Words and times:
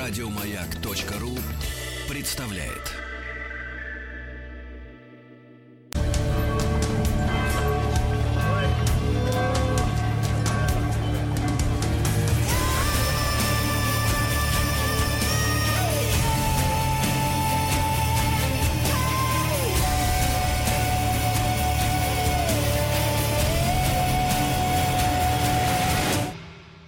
Радиомаяк.ру 0.00 1.36
представляет. 2.08 2.96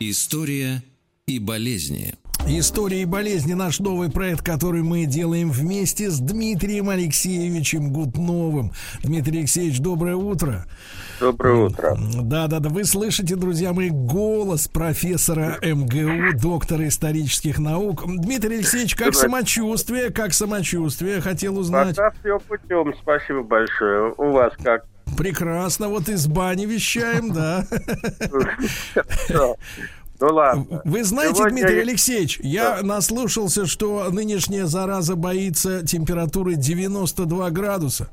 История 0.01 0.83
и 1.27 1.39
болезни. 1.39 2.15
История 2.49 3.03
и 3.03 3.05
болезни 3.05 3.55
наш 3.55 3.79
новый 3.79 4.11
проект, 4.11 4.45
который 4.45 4.83
мы 4.83 5.07
делаем 5.07 5.51
вместе 5.51 6.11
с 6.11 6.19
Дмитрием 6.19 6.89
Алексеевичем 6.89 7.93
Гутновым. 7.93 8.73
Дмитрий 9.03 9.41
Алексеевич, 9.41 9.79
доброе 9.79 10.17
утро. 10.17 10.67
Доброе 11.21 11.67
утро. 11.67 11.97
Да, 12.23 12.49
да, 12.49 12.59
да. 12.59 12.69
Вы 12.69 12.85
слышите, 12.85 13.37
друзья 13.37 13.73
мои, 13.73 13.91
голос 13.91 14.67
профессора 14.67 15.57
МГУ, 15.63 16.37
доктора 16.41 16.89
исторических 16.89 17.59
наук. 17.59 18.03
Дмитрий 18.07 18.57
Алексеевич, 18.57 18.97
как 18.97 19.15
самочувствие? 19.15 20.11
Как 20.11 20.35
самочувствие? 20.35 21.21
Хотел 21.21 21.57
узнать. 21.59 21.97
Пока 21.97 22.11
все 22.21 22.39
путем. 22.41 22.93
Спасибо 23.01 23.43
большое. 23.45 24.13
У 24.19 24.33
вас 24.33 24.53
как? 24.63 24.85
Прекрасно. 25.17 25.89
Вот 25.89 26.09
из 26.09 26.27
бани 26.27 26.67
вещаем, 26.67 27.33
да. 27.33 27.65
Ну 30.23 30.29
ладно. 30.35 30.83
Вы 30.85 31.03
знаете, 31.03 31.35
Сегодня... 31.35 31.63
Дмитрий 31.63 31.81
Алексеевич, 31.81 32.39
я 32.45 32.77
да. 32.77 32.87
наслушался, 32.87 33.67
что 33.67 34.09
нынешняя 34.11 34.67
зараза 34.67 35.17
боится 35.17 35.85
температуры 35.85 36.55
92 36.55 37.51
градуса. 37.51 38.09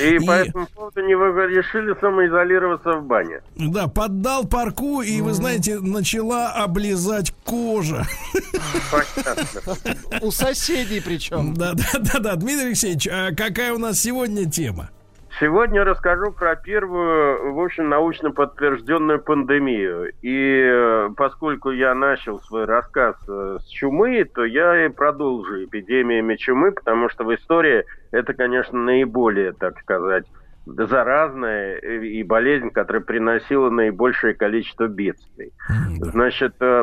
И, 0.00 0.16
и 0.16 0.18
по 0.18 0.32
этому 0.32 0.66
поводу 0.74 1.00
не 1.02 1.14
вы 1.14 1.28
решили 1.46 1.94
самоизолироваться 2.00 2.94
в 2.94 3.06
бане. 3.06 3.40
Да, 3.54 3.86
поддал 3.86 4.46
парку, 4.48 5.00
и, 5.00 5.20
вы 5.20 5.32
знаете, 5.32 5.78
начала 5.78 6.50
облизать 6.50 7.32
кожа. 7.44 8.04
У 10.22 10.32
соседей 10.32 11.00
причем. 11.00 11.54
Да, 11.54 11.74
да, 11.74 12.00
да, 12.00 12.18
да. 12.18 12.34
Дмитрий 12.34 12.68
Алексеевич, 12.68 13.06
а 13.06 13.32
какая 13.32 13.72
у 13.72 13.78
нас 13.78 14.00
сегодня 14.00 14.50
тема? 14.50 14.90
Сегодня 15.38 15.84
расскажу 15.84 16.32
про 16.32 16.56
первую, 16.56 17.52
в 17.52 17.60
общем, 17.60 17.90
научно 17.90 18.30
подтвержденную 18.30 19.20
пандемию. 19.20 20.10
И 20.22 20.62
э, 20.64 21.10
поскольку 21.14 21.70
я 21.72 21.94
начал 21.94 22.40
свой 22.40 22.64
рассказ 22.64 23.16
э, 23.28 23.58
с 23.60 23.66
чумы, 23.66 24.24
то 24.24 24.46
я 24.46 24.86
и 24.86 24.88
продолжу 24.88 25.64
эпидемиями 25.64 26.36
чумы, 26.36 26.72
потому 26.72 27.10
что 27.10 27.24
в 27.24 27.34
истории 27.34 27.84
это, 28.12 28.32
конечно, 28.32 28.78
наиболее, 28.78 29.52
так 29.52 29.78
сказать, 29.80 30.24
заразная 30.64 31.76
и 31.76 32.22
болезнь, 32.22 32.70
которая 32.70 33.02
приносила 33.02 33.68
наибольшее 33.68 34.32
количество 34.32 34.86
бедствий. 34.86 35.52
Значит, 35.98 36.54
э, 36.60 36.82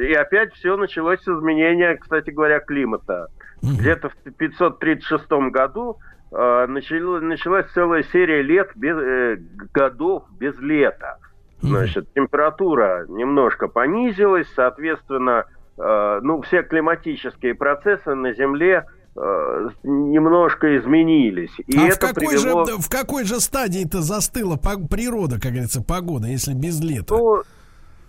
и 0.00 0.14
опять 0.14 0.54
все 0.54 0.78
началось 0.78 1.20
с 1.20 1.28
изменения, 1.28 1.94
кстати 1.96 2.30
говоря, 2.30 2.58
климата. 2.60 3.28
Где-то 3.62 4.08
в 4.08 4.14
536 4.32 5.30
году 5.50 5.98
э, 5.98 6.15
началась 6.36 7.66
целая 7.72 8.02
серия 8.12 8.42
лет, 8.42 8.70
без, 8.74 8.96
э, 8.96 9.36
годов 9.72 10.24
без 10.38 10.58
лета. 10.58 11.18
Значит, 11.62 12.12
температура 12.14 13.06
немножко 13.08 13.68
понизилась, 13.68 14.46
соответственно, 14.54 15.46
э, 15.78 16.20
ну, 16.22 16.42
все 16.42 16.62
климатические 16.62 17.54
процессы 17.54 18.14
на 18.14 18.34
Земле 18.34 18.84
э, 19.16 19.68
немножко 19.82 20.76
изменились. 20.76 21.52
И 21.66 21.78
а 21.78 21.86
это 21.86 21.96
в, 21.96 21.98
какой 21.98 22.28
привело... 22.28 22.66
же, 22.66 22.76
в 22.76 22.88
какой 22.90 23.24
же 23.24 23.40
стадии 23.40 23.86
это 23.86 24.02
застыла 24.02 24.56
природа, 24.56 25.40
как 25.40 25.52
говорится, 25.52 25.82
погода, 25.82 26.28
если 26.28 26.52
без 26.52 26.80
лета? 26.80 27.14
Ну, 27.14 27.42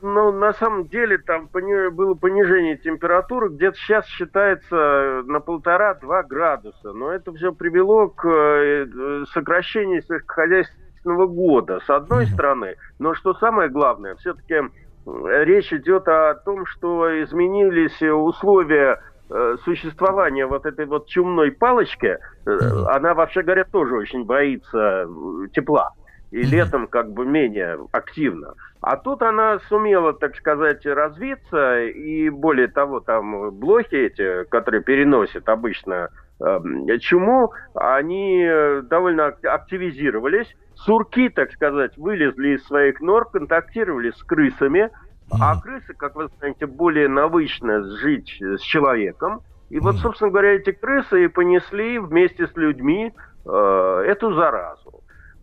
ну, 0.01 0.31
на 0.31 0.53
самом 0.53 0.87
деле 0.87 1.17
там 1.17 1.47
пони... 1.47 1.89
было 1.89 2.13
понижение 2.13 2.77
температуры, 2.77 3.49
где-то 3.49 3.77
сейчас 3.77 4.05
считается 4.07 5.23
на 5.25 5.39
полтора-два 5.39 6.23
градуса. 6.23 6.93
Но 6.93 7.11
это 7.11 7.33
все 7.33 7.51
привело 7.51 8.07
к 8.07 8.27
э, 8.27 9.25
сокращению 9.33 10.01
сельскохозяйственного 10.03 11.27
года, 11.27 11.79
с 11.85 11.89
одной 11.89 12.25
mm-hmm. 12.25 12.33
стороны. 12.33 12.75
Но 12.99 13.13
что 13.13 13.33
самое 13.35 13.69
главное, 13.69 14.15
все-таки 14.15 14.61
речь 15.05 15.71
идет 15.73 16.07
о 16.07 16.35
том, 16.35 16.65
что 16.65 17.23
изменились 17.23 18.01
условия 18.01 19.01
э, 19.29 19.55
существования 19.63 20.45
вот 20.45 20.65
этой 20.65 20.85
вот 20.85 21.07
чумной 21.07 21.51
палочки. 21.51 22.17
Mm-hmm. 22.45 22.85
Она, 22.87 23.13
вообще 23.13 23.41
говоря, 23.41 23.63
тоже 23.63 23.95
очень 23.95 24.25
боится 24.25 25.07
тепла 25.53 25.93
и 26.31 26.43
летом 26.43 26.87
как 26.87 27.11
бы 27.11 27.25
менее 27.25 27.79
активно. 27.91 28.53
А 28.81 28.95
тут 28.95 29.21
она 29.21 29.59
сумела, 29.67 30.13
так 30.13 30.35
сказать, 30.35 30.85
развиться, 30.85 31.83
и 31.83 32.29
более 32.29 32.67
того, 32.67 32.99
там 32.99 33.51
блохи 33.51 33.95
эти, 33.95 34.43
которые 34.45 34.83
переносят 34.83 35.49
обычно 35.49 36.09
э, 36.39 36.97
чуму, 36.99 37.53
они 37.73 38.43
э, 38.43 38.81
довольно 38.83 39.27
активизировались. 39.27 40.47
Сурки, 40.75 41.29
так 41.29 41.51
сказать, 41.53 41.97
вылезли 41.97 42.49
из 42.49 42.65
своих 42.67 43.01
нор, 43.01 43.29
контактировали 43.29 44.11
с 44.11 44.23
крысами, 44.23 44.91
а 45.31 45.59
крысы, 45.59 45.93
как 45.93 46.15
вы 46.15 46.29
знаете, 46.37 46.67
более 46.67 47.09
навычно 47.09 47.83
жить 47.97 48.37
с 48.39 48.61
человеком. 48.61 49.41
И 49.69 49.79
вот, 49.79 49.95
собственно 49.97 50.31
говоря, 50.31 50.53
эти 50.53 50.71
крысы 50.71 51.25
и 51.25 51.27
понесли 51.27 51.99
вместе 51.99 52.47
с 52.47 52.55
людьми 52.55 53.11
э, 53.45 54.03
эту 54.07 54.33
заразу. 54.33 54.86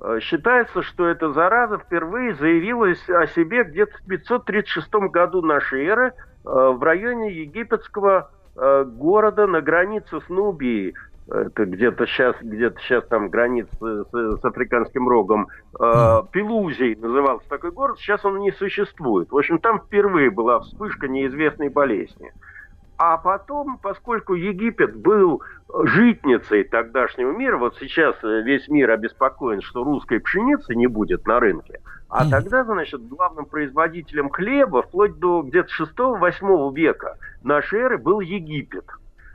Э, 0.04 0.20
считается, 0.20 0.82
что 0.82 1.06
эта 1.06 1.32
зараза 1.32 1.78
впервые 1.78 2.34
заявилась 2.34 3.02
о 3.08 3.26
себе 3.28 3.64
где-то 3.64 3.96
в 3.98 4.06
536 4.06 4.92
году 5.10 5.40
нашей 5.40 5.86
эры 5.86 6.08
э, 6.08 6.12
в 6.44 6.82
районе 6.82 7.32
египетского 7.32 8.30
э, 8.54 8.84
города 8.84 9.46
на 9.46 9.62
границе 9.62 10.20
с 10.20 10.28
Нубией. 10.28 10.94
Это 11.26 11.64
где-то 11.64 12.06
сейчас, 12.06 12.36
где-то 12.42 12.78
сейчас 12.80 13.06
там 13.06 13.30
граница 13.30 13.74
с, 13.80 14.10
с 14.10 14.44
африканским 14.44 15.08
рогом. 15.08 15.48
Пелузий 15.72 16.96
назывался 16.96 17.48
такой 17.48 17.70
город, 17.70 17.98
сейчас 17.98 18.26
он 18.26 18.40
не 18.40 18.52
существует. 18.52 19.32
В 19.32 19.38
общем, 19.38 19.58
там 19.58 19.80
впервые 19.80 20.28
была 20.28 20.60
вспышка 20.60 21.08
неизвестной 21.08 21.70
болезни. 21.70 22.30
А 22.96 23.16
потом, 23.16 23.78
поскольку 23.78 24.34
Египет 24.34 24.96
был 24.96 25.42
житницей 25.84 26.64
тогдашнего 26.64 27.32
мира, 27.32 27.56
вот 27.56 27.76
сейчас 27.80 28.16
весь 28.22 28.68
мир 28.68 28.90
обеспокоен, 28.90 29.62
что 29.62 29.82
русской 29.82 30.20
пшеницы 30.20 30.74
не 30.74 30.86
будет 30.86 31.26
на 31.26 31.40
рынке, 31.40 31.80
а 32.08 32.30
тогда, 32.30 32.62
значит, 32.62 33.08
главным 33.08 33.46
производителем 33.46 34.30
хлеба 34.30 34.82
вплоть 34.82 35.18
до 35.18 35.42
где-то 35.42 35.68
6-8 35.98 36.74
века 36.74 37.16
нашей 37.42 37.80
эры 37.80 37.98
был 37.98 38.20
Египет. 38.20 38.84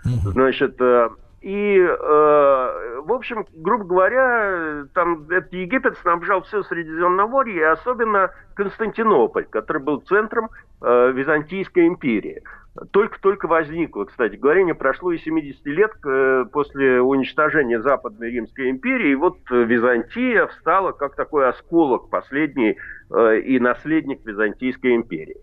Значит, 0.06 0.80
э, 0.80 1.10
и, 1.42 1.78
э, 1.78 3.02
в 3.02 3.12
общем, 3.14 3.46
грубо 3.54 3.86
говоря, 3.86 4.86
там 4.94 5.26
этот 5.30 5.54
Египет 5.54 5.98
снабжал 5.98 6.42
все 6.44 6.64
Средиземноморье, 6.64 7.58
и 7.58 7.64
особенно 7.64 8.32
Константинополь, 8.56 9.46
который 9.46 9.82
был 9.82 10.02
центром 10.02 10.50
э, 10.82 11.12
Византийской 11.12 11.88
империи 11.88 12.44
только-только 12.92 13.48
возникло, 13.48 14.06
кстати 14.06 14.36
говоря, 14.36 14.64
не 14.64 14.74
прошло 14.74 15.12
и 15.12 15.18
70 15.18 15.66
лет 15.66 15.92
э, 16.06 16.46
после 16.52 17.02
уничтожения 17.02 17.82
Западной 17.82 18.32
Римской 18.32 18.70
империи, 18.70 19.12
и 19.12 19.16
вот 19.16 19.38
Византия 19.50 20.48
встала 20.48 20.92
как 20.92 21.16
такой 21.16 21.50
осколок 21.50 22.10
последний 22.10 22.78
э, 23.12 23.40
и 23.40 23.60
наследник 23.60 24.26
Византийской 24.26 24.96
империи. 24.96 25.38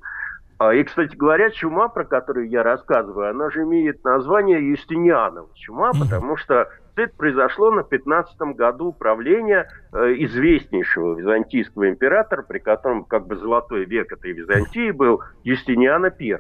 А, 0.59 0.73
и, 0.73 0.83
кстати 0.85 1.15
говоря, 1.15 1.51
чума, 1.51 1.89
про 1.89 2.05
которую 2.05 2.49
я 2.49 2.63
рассказываю, 2.63 3.31
она 3.31 3.51
же 3.51 3.63
имеет 3.63 4.03
название 4.05 4.71
Юстинианова 4.71 5.51
чума, 5.55 5.93
потому 5.93 6.37
что 6.37 6.69
это 6.97 7.15
произошло 7.15 7.71
на 7.71 7.83
15 7.83 8.39
году 8.57 8.93
правления 8.93 9.69
э, 9.93 10.15
известнейшего 10.21 11.15
византийского 11.19 11.91
императора, 11.91 12.43
при 12.43 12.59
котором 12.59 13.05
как 13.05 13.27
бы 13.27 13.37
золотой 13.37 13.85
век 13.85 14.11
этой 14.13 14.33
Византии 14.33 14.93
был 14.93 15.23
Юстиниана 15.45 16.07
I. 16.19 16.39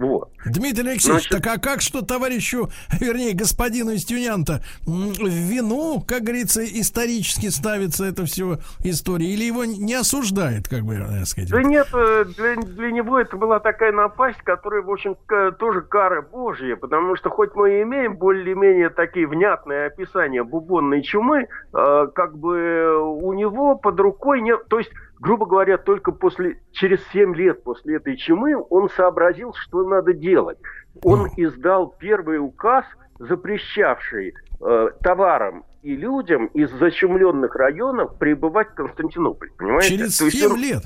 Вот. 0.00 0.30
Дмитрий 0.46 0.92
Алексеевич, 0.92 1.28
Значит, 1.28 1.44
так 1.44 1.54
а 1.54 1.60
как 1.60 1.82
что 1.82 2.00
товарищу, 2.00 2.70
вернее, 3.00 3.34
господину 3.34 3.90
из 3.90 4.06
Тюнянта 4.06 4.62
в 4.86 5.26
вину, 5.26 6.02
как 6.06 6.22
говорится, 6.22 6.64
исторически 6.64 7.48
ставится 7.48 8.06
это 8.06 8.24
все 8.24 8.58
история, 8.82 9.26
или 9.26 9.44
его 9.44 9.66
не 9.66 9.92
осуждает, 9.92 10.68
как 10.68 10.84
бы 10.84 10.96
так 10.96 11.26
сказать? 11.26 11.50
Да 11.50 11.62
нет, 11.62 11.88
э, 11.92 12.24
для, 12.34 12.56
для 12.56 12.90
него 12.92 13.18
это 13.18 13.36
была 13.36 13.60
такая 13.60 13.92
напасть, 13.92 14.40
которая, 14.42 14.80
в 14.80 14.90
общем, 14.90 15.16
тоже 15.58 15.82
кара 15.82 16.22
божья, 16.22 16.76
потому 16.76 17.14
что 17.16 17.28
хоть 17.28 17.54
мы 17.54 17.82
имеем 17.82 18.16
более-менее 18.16 18.88
такие 18.88 19.26
внятные 19.26 19.84
описания 19.84 20.42
бубонной 20.42 21.02
чумы, 21.02 21.46
э, 21.74 22.06
как 22.14 22.38
бы 22.38 22.96
у 22.96 23.34
него 23.34 23.76
под 23.76 24.00
рукой 24.00 24.40
нет, 24.40 24.66
то 24.68 24.78
есть 24.78 24.90
грубо 25.20 25.46
говоря, 25.46 25.78
только 25.78 26.10
после, 26.10 26.60
через 26.72 27.00
7 27.12 27.34
лет 27.36 27.62
после 27.62 27.96
этой 27.96 28.16
чумы 28.16 28.56
он 28.70 28.88
сообразил, 28.90 29.52
что 29.54 29.84
надо 29.84 30.12
делать. 30.12 30.58
Он 31.02 31.28
издал 31.36 31.94
первый 31.98 32.38
указ, 32.38 32.84
запрещавший 33.18 34.34
э, 34.60 34.88
товарам 35.02 35.64
и 35.82 35.94
людям 35.94 36.46
из 36.46 36.70
зачумленных 36.72 37.54
районов 37.54 38.18
прибывать 38.18 38.70
в 38.70 38.74
Константинополь. 38.74 39.50
Понимаете? 39.56 39.96
Через 39.96 40.16
7 40.16 40.56
лет? 40.56 40.82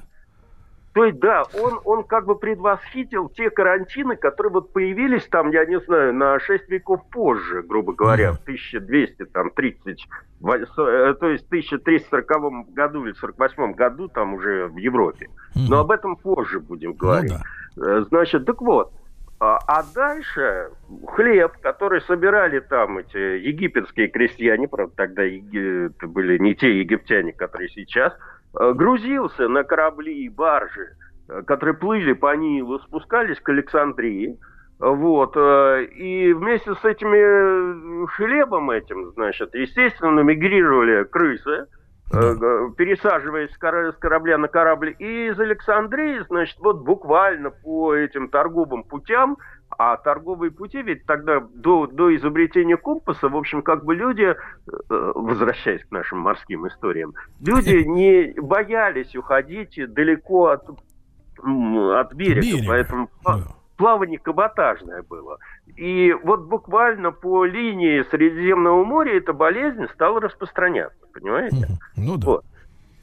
То 0.94 1.04
есть, 1.06 1.18
да, 1.18 1.42
он, 1.60 1.80
он 1.84 2.04
как 2.04 2.24
бы 2.24 2.36
предвосхитил 2.36 3.28
те 3.28 3.50
карантины, 3.50 4.14
которые 4.14 4.52
вот 4.52 4.72
появились 4.72 5.26
там, 5.26 5.50
я 5.50 5.66
не 5.66 5.80
знаю, 5.80 6.14
на 6.14 6.38
6 6.38 6.68
веков 6.68 7.00
позже, 7.10 7.62
грубо 7.62 7.92
говоря, 7.92 8.32
в 8.32 8.40
1230, 8.42 10.00
э, 10.00 11.14
то 11.18 11.28
есть 11.28 11.44
в 11.44 11.48
1340 11.48 12.72
году 12.72 13.04
или 13.06 13.12
48 13.14 13.72
году 13.72 14.06
там 14.06 14.34
уже 14.34 14.68
в 14.68 14.76
Европе. 14.76 15.28
Но 15.68 15.80
об 15.80 15.90
этом 15.90 16.14
позже 16.14 16.60
будем 16.60 16.90
ну 16.90 16.96
говорить. 16.96 17.32
Ну, 17.32 17.84
да. 17.84 17.98
Э, 17.98 18.04
значит, 18.08 18.44
так 18.44 18.60
вот, 18.60 18.92
а, 19.40 19.58
а 19.66 19.82
дальше 19.94 20.70
хлеб, 21.08 21.52
который 21.60 22.02
собирали 22.02 22.60
там 22.60 22.98
эти 22.98 23.16
египетские 23.16 24.06
крестьяне, 24.06 24.68
правда, 24.68 24.94
тогда 24.94 25.24
это 25.24 26.06
были 26.06 26.38
не 26.38 26.54
те 26.54 26.78
египтяне, 26.78 27.32
которые 27.32 27.68
сейчас, 27.70 28.14
грузился 28.54 29.48
на 29.48 29.64
корабли 29.64 30.24
и 30.24 30.28
баржи, 30.28 30.96
э, 31.28 31.42
которые 31.42 31.76
плыли 31.76 32.12
по 32.12 32.34
Нилу, 32.36 32.78
спускались 32.80 33.40
к 33.40 33.48
Александрии. 33.48 34.38
Вот. 34.78 35.36
Э, 35.36 35.84
и 35.84 36.32
вместе 36.32 36.74
с 36.74 36.84
этими 36.84 38.06
хлебом 38.06 38.70
этим, 38.70 39.12
значит, 39.12 39.54
естественно, 39.54 40.20
мигрировали 40.20 41.04
крысы, 41.04 41.66
пересаживаясь 42.10 43.50
с 43.50 43.96
корабля 43.96 44.38
на 44.38 44.46
корабль. 44.46 44.94
И 44.98 45.28
из 45.28 45.40
Александрии, 45.40 46.22
значит, 46.28 46.58
вот 46.60 46.84
буквально 46.84 47.50
по 47.50 47.94
этим 47.94 48.28
торговым 48.28 48.84
путям 48.84 49.38
а 49.70 49.96
торговые 49.96 50.50
пути 50.50 50.82
ведь 50.82 51.04
тогда 51.06 51.40
до, 51.54 51.86
до 51.86 52.14
изобретения 52.16 52.76
компаса, 52.76 53.28
в 53.28 53.36
общем, 53.36 53.62
как 53.62 53.84
бы 53.84 53.94
люди, 53.94 54.34
э, 54.34 54.34
возвращаясь 55.14 55.84
к 55.84 55.90
нашим 55.90 56.18
морским 56.18 56.66
историям, 56.68 57.14
люди 57.40 57.76
не 57.86 58.40
боялись 58.40 59.14
уходить 59.16 59.78
далеко 59.92 60.46
от, 60.46 60.68
от 60.68 62.14
берега, 62.14 62.40
Берег. 62.40 62.68
поэтому 62.68 63.10
плавание 63.76 64.18
каботажное 64.18 65.02
было. 65.02 65.38
И 65.76 66.14
вот 66.22 66.42
буквально 66.42 67.10
по 67.10 67.44
линии 67.44 68.02
Средиземного 68.10 68.84
моря 68.84 69.16
эта 69.16 69.32
болезнь 69.32 69.86
стала 69.94 70.20
распространяться, 70.20 71.06
понимаете? 71.12 71.66
Ну 71.96 72.16
да. 72.16 72.26
Вот. 72.26 72.44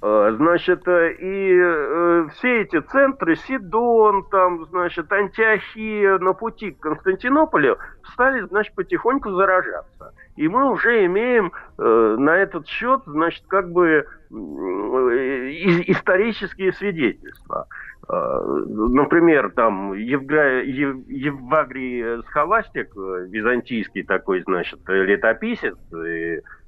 Э, 0.03 0.33
значит, 0.36 0.88
э, 0.88 1.13
и 1.13 1.59
э, 1.62 2.27
все 2.33 2.62
эти 2.62 2.80
центры, 2.80 3.36
Сидон, 3.36 4.24
там, 4.31 4.65
значит, 4.65 5.12
Антиохия 5.12 6.18
на 6.18 6.33
пути 6.33 6.71
к 6.71 6.80
Константинополю 6.80 7.77
стали, 8.13 8.42
значит, 8.48 8.74
потихоньку 8.74 9.30
заражаться. 9.31 10.13
И 10.38 10.48
мы 10.48 10.71
уже 10.71 11.06
имеем 11.06 11.51
на 11.77 12.38
этот 12.38 12.65
счет, 12.65 13.01
значит, 13.06 13.44
как 13.48 13.71
бы 13.71 14.07
исторические 14.31 16.74
свидетельства. 16.74 17.68
Например, 18.07 19.51
там 19.51 19.94
Евгра... 19.94 20.63
Евагрий 20.63 22.24
Схоластик, 22.24 22.95
византийский 22.95 24.03
такой, 24.03 24.42
значит, 24.44 24.80
летописец, 24.88 25.75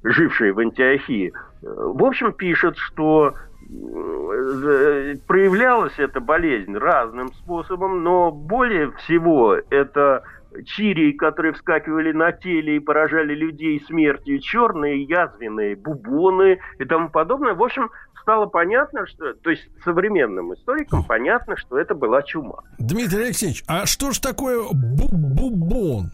живший 0.04 0.52
в 0.52 0.60
Антиохии, 0.60 1.34
в 1.62 2.04
общем, 2.04 2.34
пишет, 2.34 2.78
что 2.78 3.34
э, 3.62 5.16
проявлялась 5.28 5.98
эта 5.98 6.20
болезнь 6.20 6.76
разным 6.76 7.32
способом, 7.34 8.04
но 8.04 8.32
более 8.32 8.92
всего 8.92 9.56
это 9.70 10.24
чирии, 10.66 11.14
которые 11.14 11.54
вскакивали 11.54 12.12
на 12.12 12.32
теле 12.32 12.76
и 12.76 12.80
поражали 12.80 13.34
людей 13.34 13.84
смертью, 13.88 14.40
черные 14.40 15.04
язвенные 15.04 15.76
бубоны 15.76 16.60
и 16.80 16.86
тому 16.86 17.10
подобное. 17.10 17.54
В 17.54 17.64
общем, 17.64 17.90
стало 18.22 18.46
понятно, 18.46 19.08
что, 19.08 19.34
то 19.34 19.50
есть 19.50 19.68
современным 19.84 20.54
историкам 20.54 21.04
понятно, 21.04 21.58
что 21.58 21.78
это 21.78 21.96
была 21.96 22.22
чума. 22.24 22.60
Дмитрий 22.80 23.26
Алексеевич, 23.26 23.64
а 23.68 23.86
что 23.86 24.12
ж 24.12 24.20
такое 24.20 24.64
бубон? 24.72 26.12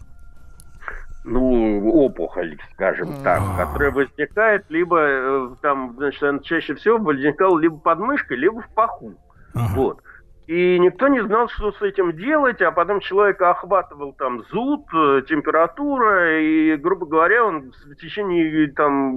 Ну, 1.30 1.90
опухоль, 2.04 2.58
скажем 2.74 3.22
так, 3.22 3.40
которая 3.56 3.92
возникает 3.92 4.64
либо 4.68 4.98
э, 4.98 5.48
там, 5.62 5.94
значит, 5.96 6.42
чаще 6.42 6.74
всего 6.74 6.98
возникала 6.98 7.56
либо 7.58 7.78
под 7.78 8.00
мышкой, 8.00 8.36
либо 8.36 8.60
в 8.60 8.68
паху. 8.74 9.14
Ага. 9.54 9.72
Вот. 9.76 10.00
И 10.48 10.78
никто 10.80 11.06
не 11.06 11.22
знал, 11.22 11.48
что 11.48 11.70
с 11.70 11.80
этим 11.82 12.16
делать, 12.16 12.60
а 12.60 12.72
потом 12.72 12.98
человека 12.98 13.50
охватывал 13.50 14.12
там 14.12 14.42
зуд, 14.50 14.84
э, 14.92 15.22
температура, 15.28 16.40
и, 16.40 16.76
грубо 16.76 17.06
говоря, 17.06 17.44
он 17.44 17.70
в 17.70 17.94
течение 17.94 18.68
там 18.72 19.14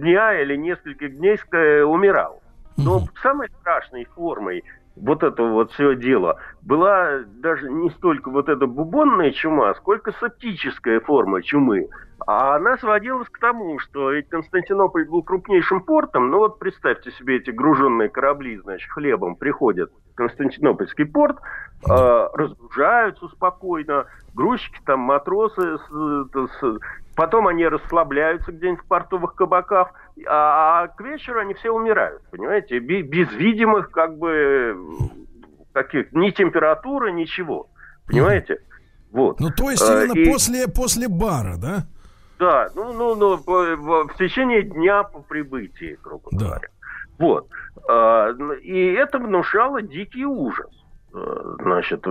дня 0.00 0.40
или 0.40 0.56
нескольких 0.56 1.14
дней 1.18 1.38
умирал. 1.84 2.40
Но 2.78 3.02
самой 3.22 3.48
страшной 3.60 4.06
формой 4.14 4.64
вот 5.00 5.22
это 5.22 5.42
вот 5.42 5.72
все 5.72 5.94
дело, 5.94 6.38
была 6.62 7.20
даже 7.40 7.70
не 7.70 7.90
столько 7.90 8.30
вот 8.30 8.48
эта 8.48 8.66
бубонная 8.66 9.30
чума, 9.30 9.74
сколько 9.74 10.12
септическая 10.12 11.00
форма 11.00 11.42
чумы. 11.42 11.88
А 12.26 12.56
она 12.56 12.76
сводилась 12.78 13.28
к 13.28 13.38
тому, 13.38 13.78
что 13.78 14.10
ведь 14.10 14.28
Константинополь 14.28 15.08
был 15.08 15.22
крупнейшим 15.22 15.82
портом, 15.82 16.30
ну 16.30 16.38
вот 16.38 16.58
представьте 16.58 17.12
себе 17.12 17.36
эти 17.36 17.50
груженные 17.50 18.08
корабли, 18.08 18.58
значит, 18.58 18.90
хлебом 18.90 19.36
приходят 19.36 19.90
в 20.12 20.14
Константинопольский 20.16 21.06
порт, 21.06 21.38
э, 21.38 22.28
разгружаются 22.34 23.28
спокойно, 23.28 24.06
грузчики 24.34 24.80
там, 24.84 25.00
матросы, 25.00 25.78
с, 25.78 26.28
с, 26.34 26.78
потом 27.14 27.46
они 27.46 27.66
расслабляются 27.68 28.50
где-нибудь 28.50 28.84
в 28.84 28.88
портовых 28.88 29.34
кабаках, 29.34 29.92
а, 30.26 30.82
а 30.82 30.88
к 30.88 31.00
вечеру 31.00 31.40
они 31.40 31.54
все 31.54 31.70
умирают, 31.70 32.22
понимаете, 32.30 32.78
без 32.78 33.32
видимых 33.32 33.90
как 33.90 34.18
бы 34.18 34.76
каких 35.72 36.12
ни 36.12 36.30
температуры, 36.30 37.12
ничего, 37.12 37.68
понимаете? 38.06 38.60
Вот. 39.10 39.40
Ну, 39.40 39.50
то 39.50 39.70
есть 39.70 39.82
именно 39.82 40.12
а, 40.12 40.18
и... 40.18 40.30
после, 40.30 40.68
после 40.68 41.08
бара, 41.08 41.56
да? 41.56 41.86
Да, 42.38 42.68
ну, 42.74 42.92
ну, 42.92 43.14
ну, 43.16 43.36
в 43.36 44.14
течение 44.16 44.62
дня 44.62 45.02
по 45.02 45.20
прибытии, 45.20 45.98
грубо 46.02 46.28
да. 46.32 46.38
говоря. 46.38 46.68
Вот. 47.18 47.48
А, 47.88 48.30
и 48.62 48.92
это 48.92 49.18
внушало 49.18 49.82
дикий 49.82 50.24
ужас. 50.24 50.70
А, 51.12 51.56
значит, 51.60 52.04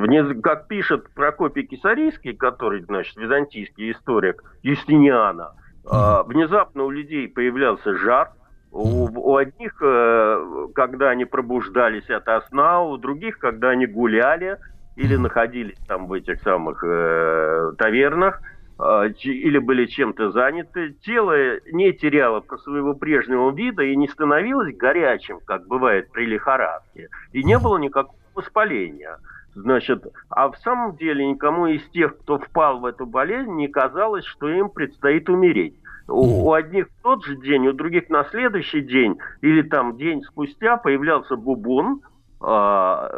как 0.43 0.67
пишет 0.67 1.09
Прокопий 1.13 1.63
Кисарийский, 1.63 2.33
который, 2.33 2.83
значит, 2.83 3.15
византийский 3.15 3.91
историк 3.91 4.43
Юстиниана, 4.63 5.53
mm 5.89 6.27
внезапно 6.27 6.84
у 6.84 6.89
людей 6.89 7.27
появлялся 7.27 7.96
жар, 7.98 8.32
у, 8.72 9.08
у 9.08 9.38
одних, 9.38 9.77
э, 9.82 10.67
когда 10.75 11.10
они 11.10 11.25
пробуждались 11.25 12.10
от 12.10 12.48
сна, 12.48 12.82
у 12.82 12.98
других, 12.98 13.39
когда 13.39 13.70
они 13.70 13.86
гуляли 13.88 14.58
или 14.96 15.15
находились 15.15 15.77
там 15.88 16.08
в 16.08 16.13
этих 16.13 16.41
самых 16.41 16.84
э, 16.84 17.72
тавернах, 17.77 18.41
а, 18.79 19.06
или 19.06 19.58
были 19.58 19.86
чем-то 19.86 20.32
заняты, 20.32 20.91
тело 21.03 21.34
не 21.72 21.94
теряло 21.94 22.44
своего 22.63 22.94
прежнего 22.94 23.51
вида 23.51 23.84
и 23.84 23.96
не 23.96 24.08
становилось 24.08 24.75
горячим, 24.75 25.39
как 25.46 25.67
бывает 25.67 26.12
при 26.12 26.25
лихорадке, 26.25 27.10
и 27.32 27.44
не 27.44 27.58
было 27.58 27.77
никакого 27.77 28.17
воспаления. 28.36 29.17
Значит, 29.57 30.05
а 30.29 30.51
в 30.51 30.57
самом 30.59 30.95
деле 30.97 31.25
никому 31.25 31.65
из 31.65 31.81
тех, 31.89 32.15
кто 32.19 32.37
впал 32.37 32.79
в 32.79 32.85
эту 32.85 33.07
болезнь, 33.07 33.53
не 33.53 33.67
казалось, 33.67 34.23
что 34.23 34.47
им 34.49 34.69
предстоит 34.69 35.29
умереть. 35.29 35.73
У, 36.07 36.49
у 36.49 36.53
одних 36.53 36.87
в 36.87 37.01
тот 37.01 37.25
же 37.25 37.35
день, 37.37 37.67
у 37.67 37.73
других 37.73 38.07
на 38.09 38.23
следующий 38.25 38.81
день 38.81 39.17
или 39.41 39.63
там 39.63 39.97
день 39.97 40.21
спустя 40.21 40.77
появлялся 40.77 41.35
бубон, 41.35 42.01
а, 42.39 43.09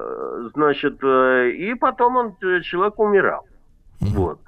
значит, 0.55 1.03
э, 1.03 1.51
и 1.51 1.73
потом 1.73 2.15
он, 2.15 2.35
э, 2.41 2.61
человек 2.61 2.97
умирал. 2.99 3.45
Вот 3.99 4.39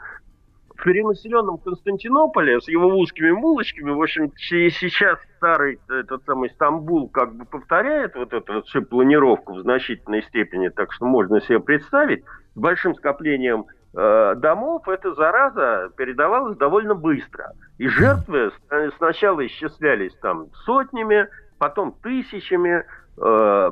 перенаселенном 0.83 1.57
Константинополе 1.59 2.59
с 2.59 2.67
его 2.67 2.87
узкими 2.87 3.29
улочками, 3.29 3.91
в 3.91 4.01
общем, 4.01 4.31
сейчас 4.37 5.19
старый 5.37 5.79
этот 5.89 6.23
самый 6.25 6.49
Стамбул 6.51 7.09
как 7.09 7.35
бы 7.35 7.45
повторяет 7.45 8.15
вот 8.15 8.33
эту 8.33 8.63
всю 8.63 8.81
планировку 8.81 9.53
в 9.53 9.61
значительной 9.61 10.23
степени, 10.23 10.69
так 10.69 10.91
что 10.91 11.05
можно 11.05 11.41
себе 11.41 11.59
представить, 11.59 12.23
с 12.55 12.59
большим 12.59 12.95
скоплением 12.95 13.65
э, 13.93 14.35
домов 14.37 14.87
эта 14.87 15.13
зараза 15.13 15.91
передавалась 15.95 16.57
довольно 16.57 16.95
быстро. 16.95 17.53
И 17.77 17.87
жертвы 17.87 18.51
сначала 18.97 19.45
исчислялись 19.45 20.13
там 20.21 20.47
сотнями, 20.65 21.27
потом 21.59 21.95
тысячами, 22.01 22.83
э, 23.17 23.71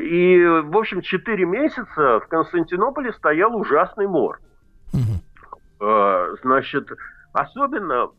и, 0.00 0.44
в 0.64 0.76
общем, 0.76 1.00
четыре 1.00 1.46
месяца 1.46 2.20
в 2.20 2.26
Константинополе 2.28 3.12
стоял 3.14 3.56
ужасный 3.56 4.06
мор. 4.06 4.40
Значит, 6.42 6.88
особенно, 7.32 8.10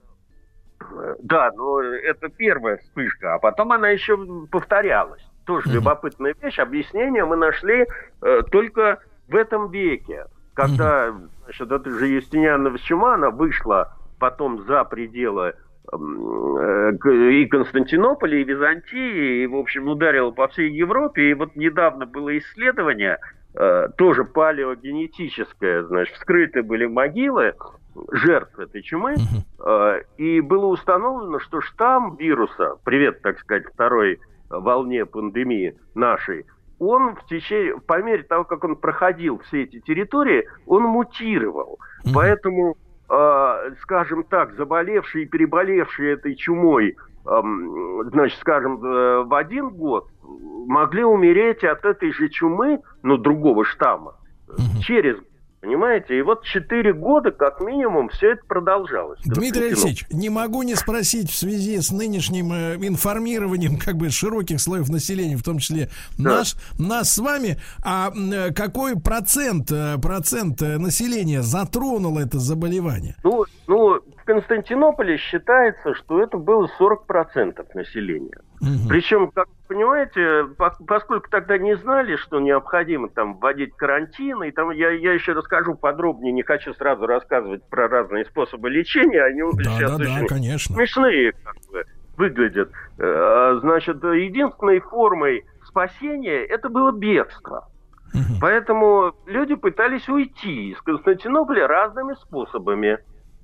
да, 1.20 1.52
но 1.56 1.82
это 1.82 2.30
первая 2.30 2.78
вспышка, 2.78 3.36
а 3.36 3.40
потом 3.40 3.72
она 3.72 3.90
еще 3.90 4.18
повторялась. 4.52 5.26
Тоже 5.46 5.68
угу. 5.68 5.76
любопытная 5.76 6.36
вещь. 6.42 6.60
Объяснение 6.60 7.26
мы 7.26 7.36
нашли 7.36 7.86
э, 8.22 8.42
только 8.52 9.00
в 9.28 9.36
этом 9.36 9.70
веке, 9.72 10.26
когда 10.54 11.10
угу. 11.10 11.30
значит, 11.44 11.72
эта 11.72 11.90
же 11.92 12.08
Юстиниана 12.08 12.76
она 13.14 13.30
вышла 13.30 13.94
потом 14.20 14.64
за 14.64 14.84
пределы 14.84 15.54
э, 15.92 16.92
и 17.32 17.46
Константинополя, 17.46 18.40
и 18.40 18.44
Византии, 18.44 19.44
и, 19.44 19.48
в 19.48 19.56
общем, 19.56 19.88
ударила 19.88 20.32
по 20.32 20.48
всей 20.48 20.72
Европе. 20.72 21.30
И 21.30 21.34
вот 21.34 21.56
недавно 21.56 22.06
было 22.06 22.36
исследование, 22.38 23.20
тоже 23.98 24.26
палеогенетическое, 24.26 25.84
значит, 25.84 26.16
вскрыты 26.16 26.62
были 26.62 26.86
могилы 26.86 27.54
жертв 28.12 28.58
этой 28.60 28.82
чумы, 28.82 29.16
э, 29.60 30.02
и 30.18 30.42
было 30.42 30.68
установлено, 30.68 31.40
что 31.40 31.62
штамм 31.62 32.16
вируса, 32.18 32.76
привет, 32.84 33.22
так 33.22 33.40
сказать, 33.40 33.66
второй 33.74 34.20
волне 34.50 35.06
пандемии 35.06 35.78
нашей, 35.94 36.46
он 36.80 37.16
в 37.16 37.26
течение, 37.28 37.80
по 37.80 38.02
мере 38.02 38.24
того, 38.24 38.44
как 38.44 38.64
он 38.64 38.76
проходил 38.76 39.40
все 39.48 39.64
эти 39.64 39.80
территории, 39.80 40.48
он 40.66 40.84
мутировал. 40.84 41.80
Поэтому, 42.14 42.76
э, 43.10 43.72
скажем 43.82 44.24
так, 44.24 44.54
заболевшие 44.56 45.26
и 45.26 45.28
переболевшие 45.28 46.14
этой 46.14 46.36
чумой, 46.36 46.90
э, 46.90 46.96
значит, 47.26 48.40
скажем, 48.40 48.84
э, 48.84 49.24
в 49.24 49.34
один 49.34 49.70
год 49.70 50.08
могли 50.68 51.04
умереть 51.04 51.64
от 51.64 51.84
этой 51.86 52.12
же 52.12 52.30
чумы, 52.30 52.80
но 53.04 53.18
другого 53.18 53.66
штамма, 53.66 54.16
mm-hmm. 54.48 54.82
через 54.82 55.18
Понимаете? 55.66 56.20
И 56.20 56.22
вот 56.22 56.44
четыре 56.44 56.94
года, 56.94 57.32
как 57.32 57.60
минимум, 57.60 58.10
все 58.10 58.34
это 58.34 58.46
продолжалось. 58.48 59.20
Дмитрий 59.26 59.70
Алексеевич, 59.70 60.06
не 60.12 60.30
могу 60.30 60.62
не 60.62 60.76
спросить 60.76 61.32
в 61.32 61.36
связи 61.36 61.82
с 61.82 61.92
нынешним 61.92 62.54
э, 62.54 62.76
информированием 62.76 63.80
как 63.84 63.98
бы 63.98 64.12
широких 64.12 64.62
слоев 64.62 64.90
населения, 64.90 65.38
в 65.38 65.42
том 65.42 65.58
числе 65.58 65.90
да. 66.20 66.38
наш, 66.38 66.56
нас 66.78 67.12
с 67.12 67.18
вами, 67.18 67.58
а 67.84 68.12
э, 68.16 68.54
какой 68.54 68.96
процент, 68.96 69.72
процент 70.04 70.62
населения 70.62 71.42
затронул 71.42 72.20
это 72.20 72.38
заболевание? 72.38 73.16
Ну, 73.24 73.46
ну, 73.66 73.85
в 74.26 74.28
Константинополе 74.28 75.18
считается, 75.18 75.94
что 75.94 76.20
это 76.20 76.38
было 76.38 76.68
40% 76.80 77.64
населения. 77.76 78.40
Угу. 78.60 78.90
Причем, 78.90 79.30
как 79.30 79.48
вы 79.48 79.76
понимаете, 79.76 80.46
поскольку 80.88 81.30
тогда 81.30 81.60
не 81.60 81.78
знали, 81.78 82.16
что 82.16 82.40
необходимо 82.40 83.10
там 83.10 83.38
вводить 83.38 83.76
карантин, 83.76 84.42
и 84.42 84.50
там 84.50 84.72
я, 84.72 84.90
я 84.90 85.14
еще 85.14 85.34
расскажу 85.34 85.76
подробнее, 85.76 86.34
не 86.34 86.42
хочу 86.42 86.74
сразу 86.74 87.06
рассказывать 87.06 87.70
про 87.70 87.88
разные 87.88 88.26
способы 88.26 88.72
лечения, 88.72 89.22
они 89.22 89.44
да, 89.44 89.64
сейчас 89.64 89.92
да, 89.92 90.04
очень 90.04 90.22
да, 90.22 90.28
конечно. 90.28 90.76
смешные 90.76 91.32
как 91.32 91.56
бы, 91.72 91.86
выглядят. 92.18 92.72
Э, 92.98 93.60
значит, 93.62 94.04
единственной 94.04 94.80
формой 94.80 95.46
спасения 95.64 96.44
это 96.46 96.70
было 96.70 96.92
бегство. 96.92 97.70
Поэтому 98.42 99.14
люди 99.28 99.56
пытались 99.56 100.08
уйти 100.08 100.72
из 100.72 100.82
Константинополя 100.82 101.68
разными 101.68 102.14
способами 102.14 102.98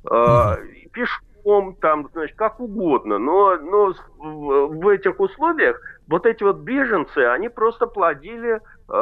э, 0.10 0.56
пешком, 0.92 1.76
там, 1.76 2.10
значит, 2.14 2.36
как 2.36 2.60
угодно. 2.60 3.18
Но, 3.18 3.58
но 3.58 3.94
в 4.18 4.88
этих 4.88 5.20
условиях 5.20 5.80
вот 6.08 6.26
эти 6.26 6.44
вот 6.44 6.58
беженцы, 6.58 7.20
они 7.20 7.50
просто 7.50 7.88
плодили 7.88 8.60
э, 8.90 8.94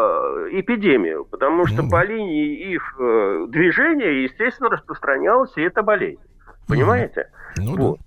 эпидемию, 0.52 1.26
потому 1.26 1.66
что 1.66 1.82
mm 1.82 1.90
по 1.90 2.04
линии 2.06 2.74
их 2.74 2.96
э, 3.00 3.46
движения, 3.50 4.24
естественно, 4.24 4.70
распространялась 4.70 5.52
и 5.56 5.62
эта 5.62 5.82
болезнь. 5.82 6.22
Понимаете? 6.68 7.32
Ну, 7.58 7.76
вот. 7.76 7.98
да. 7.98 8.06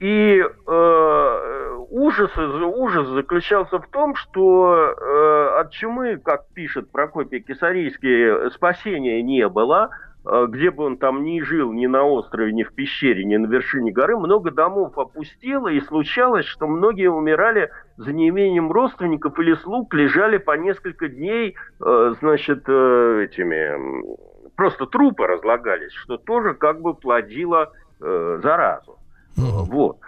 И 0.00 0.40
э, 0.40 1.76
ужас, 1.90 2.30
ужас 2.36 3.08
заключался 3.08 3.80
в 3.80 3.88
том, 3.88 4.14
что 4.14 4.94
э, 4.96 5.60
от 5.60 5.72
чумы, 5.72 6.18
как 6.18 6.46
пишет 6.54 6.92
Прокопий 6.92 7.40
Кисарийский, 7.40 8.48
спасения 8.52 9.20
не 9.22 9.48
было– 9.48 9.90
где 10.48 10.70
бы 10.70 10.84
он 10.84 10.98
там 10.98 11.24
ни 11.24 11.40
жил, 11.40 11.72
ни 11.72 11.86
на 11.86 12.04
острове, 12.04 12.52
ни 12.52 12.62
в 12.62 12.74
пещере, 12.74 13.24
ни 13.24 13.36
на 13.36 13.46
вершине 13.46 13.92
горы, 13.92 14.18
много 14.18 14.50
домов 14.50 14.98
опустело, 14.98 15.68
и 15.68 15.80
случалось, 15.80 16.44
что 16.44 16.66
многие 16.66 17.10
умирали 17.10 17.70
за 17.96 18.12
неимением 18.12 18.70
родственников 18.70 19.38
или 19.38 19.54
слуг, 19.54 19.94
лежали 19.94 20.36
по 20.36 20.56
несколько 20.56 21.08
дней, 21.08 21.56
э, 21.80 22.14
значит, 22.20 22.64
э, 22.66 23.24
этими, 23.24 24.04
просто 24.54 24.86
трупы 24.86 25.26
разлагались, 25.26 25.92
что 25.92 26.18
тоже 26.18 26.54
как 26.54 26.80
бы 26.82 26.94
плодило 26.94 27.72
заразу. 28.00 28.96
Вот. 29.36 29.98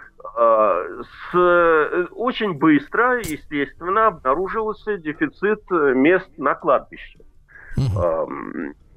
С, 1.33 2.09
очень 2.13 2.53
быстро, 2.55 3.19
естественно, 3.19 4.09
обнаружился 4.09 4.97
дефицит 4.97 5.69
мест 5.71 6.31
на 6.37 6.55
кладбище. 6.55 7.19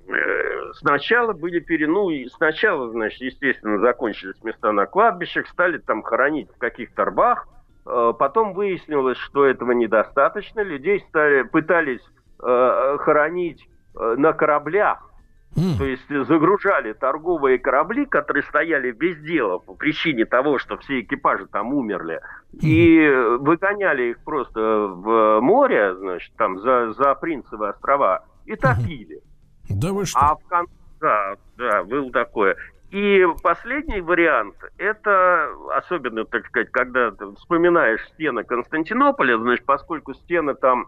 Э, 0.07 0.73
сначала 0.73 1.33
были 1.33 1.59
пере... 1.59 1.87
ну, 1.87 2.09
сначала, 2.29 2.89
значит, 2.89 3.21
естественно, 3.21 3.79
закончились 3.79 4.41
места 4.43 4.71
на 4.71 4.85
кладбищах, 4.85 5.47
стали 5.47 5.77
там 5.77 6.03
хоронить 6.03 6.49
в 6.51 6.57
каких-то 6.57 7.05
рвах, 7.05 7.47
э, 7.85 8.13
потом 8.17 8.53
выяснилось, 8.53 9.17
что 9.17 9.45
этого 9.45 9.71
недостаточно, 9.71 10.61
людей 10.61 10.99
стали, 11.09 11.43
пытались 11.43 12.03
э, 12.41 12.97
хоронить 12.99 13.67
на 13.95 14.33
кораблях, 14.33 15.13
Mm. 15.55 15.77
То 15.77 15.85
есть 15.85 16.27
загружали 16.27 16.93
торговые 16.93 17.59
корабли, 17.59 18.07
которые 18.07 18.41
стояли 18.43 18.91
без 18.91 19.17
дела 19.19 19.59
по 19.59 19.75
причине 19.75 20.25
того, 20.25 20.57
что 20.57 20.77
все 20.77 21.01
экипажи 21.01 21.45
там 21.45 21.73
умерли, 21.73 22.21
mm. 22.53 22.59
и 22.61 23.37
выгоняли 23.37 24.03
их 24.11 24.23
просто 24.23 24.59
в 24.59 25.41
море, 25.41 25.95
значит, 25.95 26.33
там 26.37 26.59
за, 26.59 26.93
за 26.93 27.13
Принцевые 27.13 27.71
острова, 27.71 28.25
и 28.45 28.55
топили. 28.55 29.17
Mm. 29.17 29.32
Да 29.69 29.93
вы 29.93 30.05
что? 30.05 30.19
А 30.19 30.35
в 30.35 30.43
конце, 30.47 30.71
да, 30.99 31.35
да, 31.57 31.83
был 31.83 32.11
такое. 32.11 32.55
И 32.91 33.25
последний 33.41 34.01
вариант, 34.01 34.55
это 34.77 35.49
особенно, 35.75 36.25
так 36.25 36.45
сказать, 36.45 36.69
когда 36.69 37.11
вспоминаешь 37.37 38.05
стены 38.09 38.43
Константинополя, 38.43 39.37
значит, 39.39 39.65
поскольку 39.65 40.13
стены 40.13 40.53
там 40.53 40.87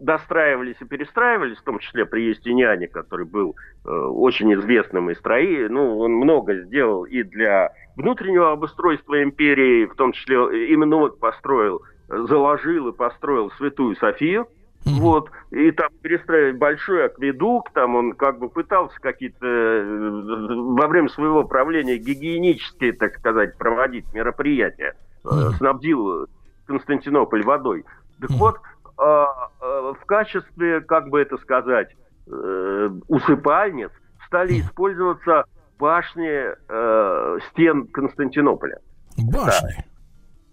достраивались 0.00 0.76
и 0.80 0.84
перестраивались, 0.84 1.58
в 1.58 1.62
том 1.62 1.78
числе 1.78 2.06
при 2.06 2.28
Естиняне, 2.28 2.88
который 2.88 3.26
был 3.26 3.54
э, 3.84 3.88
очень 3.88 4.52
известным 4.54 5.10
и 5.10 5.14
строи, 5.14 5.68
ну, 5.68 5.98
он 5.98 6.12
много 6.12 6.56
сделал 6.62 7.04
и 7.04 7.22
для 7.22 7.72
внутреннего 7.94 8.50
обустройства 8.50 9.22
империи, 9.22 9.86
в 9.86 9.94
том 9.94 10.12
числе 10.12 10.68
именно 10.72 10.96
вот 10.96 11.20
построил, 11.20 11.82
заложил 12.08 12.88
и 12.88 12.92
построил 12.92 13.50
Святую 13.52 13.94
Софию, 13.96 14.48
Mm-hmm. 14.84 15.00
Вот, 15.00 15.30
и 15.50 15.70
там 15.70 15.88
перестраивать 16.02 16.58
большой 16.58 17.06
акведук, 17.06 17.70
там 17.72 17.94
он 17.94 18.12
как 18.12 18.38
бы 18.38 18.50
пытался 18.50 18.94
какие-то 19.00 19.46
э, 19.46 20.46
во 20.50 20.86
время 20.88 21.08
своего 21.08 21.44
правления 21.44 21.96
гигиенические, 21.96 22.92
так 22.92 23.16
сказать, 23.16 23.56
проводить 23.56 24.12
мероприятия, 24.12 24.94
mm-hmm. 25.24 25.52
снабдил 25.52 26.26
Константинополь 26.66 27.44
водой. 27.44 27.84
Так 28.20 28.30
mm-hmm. 28.30 28.36
вот, 28.36 28.58
а, 28.98 29.48
а, 29.60 29.94
в 29.94 30.04
качестве, 30.04 30.82
как 30.82 31.08
бы 31.08 31.20
это 31.20 31.38
сказать, 31.38 31.88
э, 32.26 32.90
усыпальниц 33.08 33.90
стали 34.26 34.60
использоваться 34.60 35.44
башни 35.78 36.44
э, 36.68 37.38
стен 37.50 37.86
Константинополя. 37.88 38.80
Башни? 39.16 39.84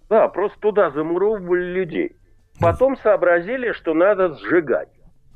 Да. 0.08 0.20
да, 0.20 0.28
просто 0.28 0.58
туда 0.60 0.90
замуровывали 0.90 1.72
людей. 1.72 2.16
Потом 2.60 2.96
сообразили, 2.98 3.72
что 3.72 3.94
надо 3.94 4.34
сжигать. 4.36 4.88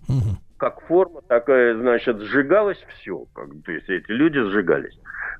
Угу. 0.08 0.36
Как 0.58 0.80
форма 0.86 1.22
такая, 1.22 1.76
значит, 1.76 2.20
сжигалось 2.20 2.82
все. 2.94 3.24
Как, 3.32 3.48
то 3.64 3.72
есть 3.72 3.88
эти 3.88 4.10
люди 4.10 4.38
сжигались. 4.38 4.98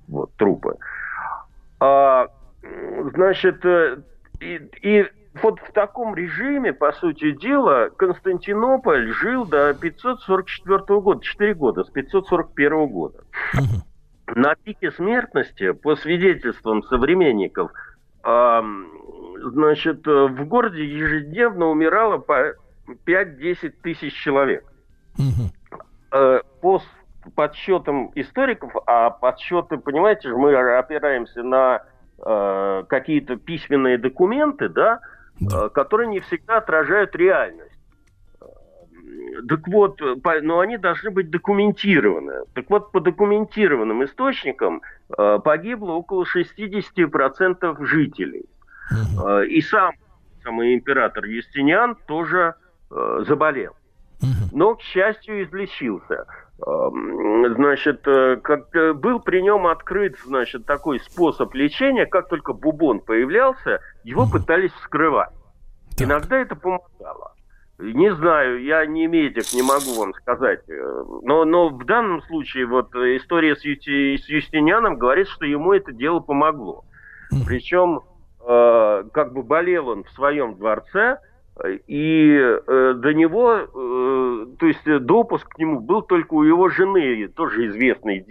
Вот, 0.09 0.33
трупы. 0.37 0.77
А, 1.81 2.29
значит, 3.15 3.65
э, 3.65 3.99
и, 4.41 4.61
и 4.83 5.07
вот 5.43 5.61
в 5.61 5.73
таком 5.73 6.15
режиме, 6.15 6.73
по 6.73 6.93
сути 6.93 7.33
дела, 7.33 7.91
Константинополь 7.97 9.13
жил 9.13 9.45
до 9.45 9.75
544 9.75 11.01
года, 11.01 11.21
4 11.23 11.55
года, 11.55 11.85
с 11.85 11.91
541 11.91 12.87
года. 12.87 13.19
Угу. 13.55 14.35
На 14.41 14.55
пике 14.57 14.91
смертности, 14.93 15.73
по 15.73 15.95
свидетельствам 15.97 16.83
современников, 16.85 17.71
значит, 19.41 20.07
э, 20.07 20.27
в 20.27 20.45
городе 20.47 20.85
ежедневно 20.85 21.67
умирало 21.67 22.19
по 22.19 22.55
5-10 23.07 23.75
тысяч 23.83 24.15
человек. 24.15 24.65
Угу. 25.19 26.41
По 26.61 26.81
подсчетам 27.35 28.13
историков, 28.15 28.73
а 28.87 29.11
подсчеты, 29.11 29.79
понимаете, 29.79 30.29
мы 30.31 30.55
опираемся 30.55 31.43
на 31.43 31.83
э, 32.19 32.85
какие-то 32.89 33.37
письменные 33.37 33.99
документы, 33.99 34.69
да, 34.69 35.01
да. 35.41 35.67
Э, 35.67 35.69
которые 35.71 36.09
не 36.09 36.21
всегда 36.21 36.59
отражают 36.59 37.15
реальность. 37.17 37.73
Так 39.49 39.67
вот, 39.69 40.01
по, 40.23 40.41
но 40.41 40.61
они 40.61 40.79
должны 40.79 41.11
быть 41.11 41.31
документированы. 41.31 42.45
Так 42.55 42.71
вот, 42.71 42.93
по 42.93 43.01
документированным 43.01 44.05
источникам 44.05 44.83
э, 45.17 45.39
погибло 45.43 45.93
около 45.93 46.25
60% 46.25 47.85
жителей. 47.85 48.45
Uh-huh. 48.93 49.47
И 49.47 49.61
сам 49.63 49.95
самый 50.47 50.75
император 50.75 51.25
Юстиниан 51.25 51.97
тоже 52.07 52.55
э, 52.91 53.25
заболел. 53.27 53.75
Но, 54.53 54.77
к 54.77 54.81
счастью, 54.81 55.45
излечился. 55.45 56.25
Эм, 56.67 57.55
значит, 57.55 58.07
э, 58.07 58.37
как 58.37 58.71
был 58.99 59.21
при 59.21 59.43
нем 59.43 59.67
открыт, 59.67 60.17
значит, 60.25 60.65
такой 60.65 61.01
способ 61.01 61.53
лечения, 61.55 62.07
как 62.07 62.29
только 62.29 62.55
бубон 62.55 63.01
появлялся, 63.01 63.81
его 64.05 64.27
пытались 64.27 64.73
вскрывать. 64.73 65.33
Так. 65.99 66.07
Иногда 66.07 66.39
это 66.39 66.57
помогало. 66.57 67.35
Не 67.79 68.15
знаю, 68.15 68.63
я 68.63 68.87
не 68.87 69.07
медик, 69.07 69.53
не 69.53 69.63
могу 69.63 69.99
вам 69.99 70.15
сказать. 70.15 70.61
Э, 70.69 71.05
но, 71.23 71.45
но 71.45 71.69
в 71.69 71.85
данном 71.85 72.23
случае 72.23 72.67
вот 72.67 72.95
история 72.95 73.55
с, 73.55 73.63
Юти, 73.65 74.17
с 74.17 74.29
Юстинианом 74.29 74.97
говорит, 74.97 75.29
что 75.29 75.45
ему 75.45 75.75
это 75.75 75.93
дело 75.93 76.21
помогло. 76.21 76.85
Причем 77.47 77.99
э, 77.99 78.16
как 78.47 79.33
бы 79.33 79.43
болел 79.43 79.89
он 79.89 80.05
в 80.05 80.11
своем 80.11 80.55
дворце, 80.55 81.19
и 81.87 82.37
э, 82.37 82.95
до 82.97 83.15
него, 83.15 83.55
э, 83.55 84.47
то 84.59 84.67
есть 84.67 84.85
допуск 85.07 85.49
к 85.49 85.59
нему 85.59 85.81
был 85.81 86.03
только 86.03 86.35
у 86.35 86.43
его 86.43 86.69
жены, 86.69 87.29
тоже 87.29 87.69
известной 87.69 88.25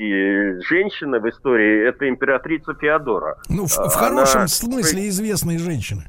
женщины 0.63 1.19
в 1.19 1.27
истории, 1.27 1.87
это 1.87 2.07
императрица 2.07 2.75
Феодора. 2.75 3.37
Ну, 3.49 3.65
в, 3.65 3.71
в 3.71 3.95
хорошем 3.95 4.47
смысле 4.47 5.09
известной 5.09 5.57
женщины. 5.57 6.03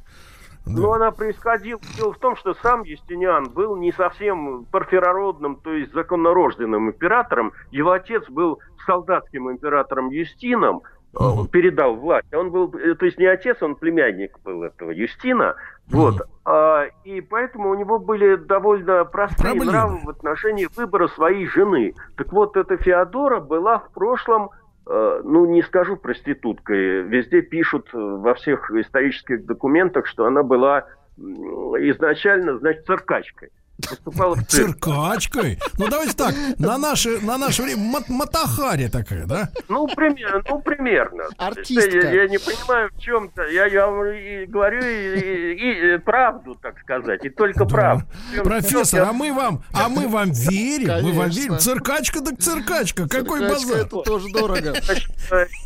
Да. 0.67 0.73
Но 0.81 0.93
она 0.93 1.11
происходила. 1.13 1.81
Дело 1.97 2.13
в 2.13 2.19
том, 2.19 2.37
что 2.37 2.53
сам 2.55 2.83
Юстиниан 2.83 3.51
был 3.51 3.77
не 3.77 3.93
совсем 3.93 4.67
парфирородным, 4.67 5.57
то 5.57 5.73
есть 5.73 5.95
законнорожденным 5.95 6.91
императором. 6.91 7.53
Его 7.71 7.93
отец 7.93 8.29
был 8.29 8.59
солдатским 8.85 9.51
императором 9.51 10.11
Юстином, 10.11 10.83
uh 11.19 11.49
передал 11.49 11.97
власть. 11.97 12.33
Он 12.35 12.51
был, 12.51 12.75
э, 12.75 12.95
то 12.95 13.07
есть 13.07 13.19
не 13.19 13.27
отец, 13.27 13.63
он 13.63 13.77
племянник 13.77 14.39
был 14.45 14.63
этого 14.63 14.91
Юстина. 14.91 15.55
uh 15.89 15.93
Вот. 15.93 16.29
А, 16.45 16.85
и 17.05 17.21
поэтому 17.21 17.71
у 17.71 17.75
него 17.75 17.99
были 17.99 18.37
довольно 18.37 19.05
простые 19.05 19.53
Проблемы. 19.53 19.73
нравы 19.73 19.99
в 20.05 20.09
отношении 20.11 20.69
выбора 20.77 21.09
своей 21.09 21.47
жены. 21.47 21.95
Так 22.17 22.33
вот, 22.33 22.57
эта 22.57 22.77
Феодора 22.77 23.41
была 23.41 23.79
в 23.79 23.91
прошлом 23.93 24.51
Э, 24.89 25.21
ну, 25.25 25.47
не 25.47 25.63
скажу 25.63 25.97
проституткой, 25.97 27.03
везде 27.03 27.43
пишут 27.43 27.89
во 27.93 28.35
всех 28.35 28.71
исторических 28.71 29.45
документах, 29.45 30.07
что 30.07 30.27
она 30.27 30.45
была 30.45 30.87
изначально, 31.19 32.59
значит, 32.59 32.87
циркачкой 32.87 33.51
выступала 33.79 34.35
в 34.35 34.47
цирке. 34.47 34.73
Циркачкой? 34.73 35.59
Ну, 35.79 35.89
давайте 35.89 36.15
так, 36.15 36.35
на 36.59 36.79
наше, 36.79 37.21
на 37.21 37.39
наше 37.39 37.63
время 37.63 37.83
мат 37.83 38.09
Матахари 38.09 38.89
такая, 38.89 39.27
да? 39.27 39.51
Ну, 39.69 39.87
примерно. 39.89 40.43
Ну, 40.49 40.61
примерно. 40.61 41.25
Артистка. 41.37 41.97
Я, 41.97 42.23
я 42.23 42.29
не 42.29 42.39
понимаю 42.39 42.91
в 42.95 43.01
чем-то. 43.01 43.43
Я, 43.45 43.67
я 43.67 43.87
и 44.17 44.47
говорю 44.47 44.81
и, 44.81 45.55
и, 45.55 45.95
и 45.95 45.99
правду, 45.99 46.57
так 46.61 46.79
сказать, 46.81 47.25
и 47.25 47.29
только 47.29 47.65
да. 47.65 47.67
правду. 47.67 48.07
Профессор, 48.43 49.09
а 49.09 49.13
мы 49.13 49.33
вам, 49.33 49.63
а 49.73 49.89
мы 49.89 50.09
вам 50.09 50.31
верим, 50.33 50.89
Конечно. 50.89 51.09
мы 51.09 51.19
вам 51.19 51.29
верим. 51.31 51.59
Циркачка 51.59 52.21
так 52.21 52.39
циркачка, 52.39 53.09
какой 53.09 53.41
циркачка 53.41 53.69
базар? 53.69 53.87
это 53.87 53.97
тоже 54.03 54.29
дорого. 54.33 54.75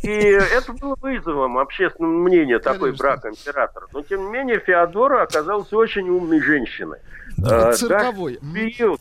И 0.03 0.09
это 0.09 0.73
было 0.73 0.95
вызовом 1.01 1.57
общественного 1.57 2.11
мнения, 2.11 2.59
такой 2.59 2.93
брак 2.93 3.25
императора. 3.25 3.87
Но, 3.93 4.01
тем 4.01 4.25
не 4.25 4.31
менее, 4.31 4.59
Феодора 4.59 5.23
оказалась 5.23 5.71
очень 5.73 6.09
умной 6.09 6.41
женщиной. 6.41 6.99
Да, 7.37 7.69
а, 7.69 7.73
цирковой. 8.01 8.39
Да, 8.41 8.53
период. 8.53 8.99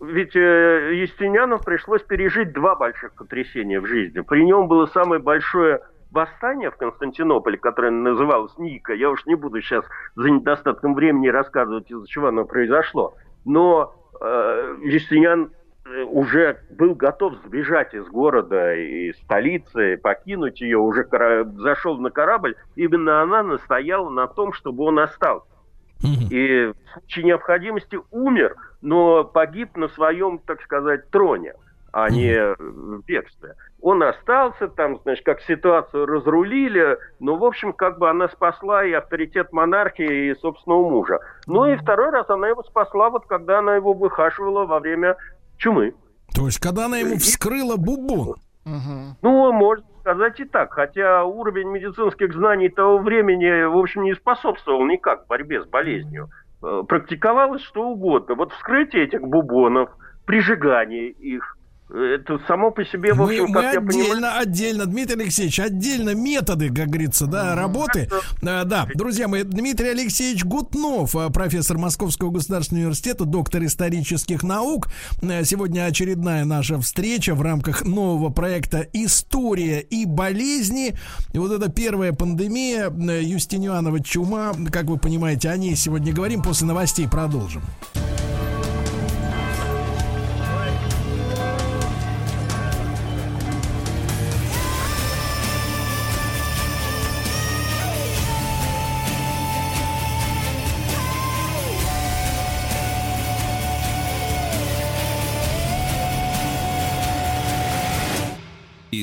Ведь 0.00 0.36
э, 0.36 0.94
Юстиниану 0.94 1.58
пришлось 1.58 2.02
пережить 2.02 2.52
два 2.52 2.76
больших 2.76 3.14
потрясения 3.14 3.80
в 3.80 3.86
жизни. 3.86 4.20
При 4.20 4.44
нем 4.44 4.68
было 4.68 4.86
самое 4.86 5.20
большое 5.20 5.80
восстание 6.10 6.70
в 6.70 6.76
Константинополе, 6.76 7.56
которое 7.58 7.90
называлось 7.90 8.56
Ника. 8.58 8.92
Я 8.92 9.10
уж 9.10 9.24
не 9.26 9.34
буду 9.34 9.60
сейчас 9.60 9.84
за 10.14 10.30
недостатком 10.30 10.94
времени 10.94 11.28
рассказывать, 11.28 11.90
из-за 11.90 12.06
чего 12.06 12.28
оно 12.28 12.44
произошло. 12.44 13.14
Но 13.46 13.94
э, 14.20 14.76
Юстиниан 14.82 15.52
э, 15.86 16.02
уже 16.04 16.58
был 16.70 16.94
готов 16.94 17.34
сбежать 17.46 17.94
из 17.94 18.06
города 18.08 18.74
и 18.74 19.12
столицы, 19.14 19.96
покинуть 19.96 20.60
ее, 20.60 20.78
уже 20.78 21.06
зашел 21.56 21.98
на 21.98 22.10
корабль. 22.10 22.56
Именно 22.76 23.22
она 23.22 23.42
настояла 23.42 24.10
на 24.10 24.26
том, 24.26 24.52
чтобы 24.52 24.84
он 24.84 24.98
остался. 24.98 25.46
И 26.02 26.66
в 26.66 26.92
случае 26.92 27.24
необходимости 27.24 27.98
умер, 28.10 28.56
но 28.82 29.24
погиб 29.24 29.76
на 29.76 29.88
своем, 29.88 30.38
так 30.38 30.62
сказать, 30.62 31.10
троне, 31.10 31.54
а 31.92 32.08
не 32.08 32.54
в 32.56 33.04
бегстве. 33.04 33.54
Он 33.80 34.02
остался 34.02 34.68
там, 34.68 34.98
значит, 35.02 35.24
как 35.24 35.40
ситуацию 35.42 36.06
разрулили, 36.06 36.98
но, 37.20 37.36
в 37.36 37.44
общем, 37.44 37.72
как 37.72 37.98
бы 37.98 38.10
она 38.10 38.28
спасла 38.28 38.84
и 38.84 38.92
авторитет 38.92 39.52
монархии, 39.52 40.30
и 40.30 40.34
собственного 40.34 40.88
мужа. 40.88 41.20
Ну 41.46 41.66
и 41.66 41.76
второй 41.76 42.10
раз 42.10 42.28
она 42.28 42.48
его 42.48 42.62
спасла, 42.64 43.10
вот 43.10 43.26
когда 43.26 43.60
она 43.60 43.76
его 43.76 43.92
выхаживала 43.92 44.66
во 44.66 44.80
время 44.80 45.16
чумы. 45.56 45.94
То 46.34 46.46
есть, 46.46 46.58
когда 46.60 46.86
она 46.86 46.98
ему 46.98 47.16
вскрыла 47.16 47.76
бубон? 47.76 48.36
Ну, 48.64 49.52
может 49.52 49.84
сказать 50.08 50.40
и 50.40 50.44
так. 50.44 50.72
Хотя 50.72 51.24
уровень 51.24 51.68
медицинских 51.68 52.32
знаний 52.32 52.70
того 52.70 52.98
времени, 52.98 53.64
в 53.64 53.76
общем, 53.76 54.04
не 54.04 54.14
способствовал 54.14 54.86
никак 54.86 55.26
борьбе 55.26 55.62
с 55.62 55.66
болезнью. 55.66 56.30
Э, 56.62 56.82
практиковалось 56.88 57.62
что 57.62 57.88
угодно. 57.90 58.34
Вот 58.34 58.52
вскрытие 58.52 59.04
этих 59.04 59.20
бубонов, 59.20 59.90
прижигание 60.24 61.08
их, 61.10 61.57
это 61.90 62.38
само 62.46 62.70
по 62.70 62.84
себе, 62.84 63.14
в 63.14 63.22
общем, 63.22 63.46
мы, 63.48 63.52
как 63.52 63.54
мы 63.54 63.62
я 63.62 63.78
отдельно, 63.78 64.14
понимаю... 64.14 64.40
отдельно, 64.40 64.86
Дмитрий 64.86 65.22
Алексеевич, 65.22 65.60
отдельно 65.60 66.14
методы, 66.14 66.68
как 66.68 66.88
говорится, 66.88 67.26
да, 67.26 67.54
работы. 67.54 68.08
Да, 68.42 68.64
да, 68.64 68.86
друзья 68.94 69.26
мои, 69.26 69.42
Дмитрий 69.42 69.88
Алексеевич 69.88 70.44
Гутнов, 70.44 71.16
э, 71.16 71.30
профессор 71.30 71.78
Московского 71.78 72.30
государственного 72.30 72.84
университета, 72.84 73.24
доктор 73.24 73.64
исторических 73.64 74.42
наук. 74.42 74.88
Э, 75.22 75.44
сегодня 75.44 75.86
очередная 75.86 76.44
наша 76.44 76.78
встреча 76.78 77.34
в 77.34 77.42
рамках 77.42 77.84
нового 77.84 78.30
проекта 78.30 78.86
«История 78.92 79.80
и 79.80 80.04
болезни». 80.04 80.94
И 81.32 81.38
вот 81.38 81.52
это 81.52 81.70
первая 81.70 82.12
пандемия, 82.12 82.90
э, 82.90 83.22
Юстинианова 83.22 84.02
чума, 84.02 84.52
как 84.70 84.84
вы 84.84 84.98
понимаете, 84.98 85.48
о 85.48 85.56
ней 85.56 85.74
сегодня 85.74 86.12
говорим, 86.12 86.42
после 86.42 86.66
новостей 86.66 87.08
продолжим. 87.08 87.62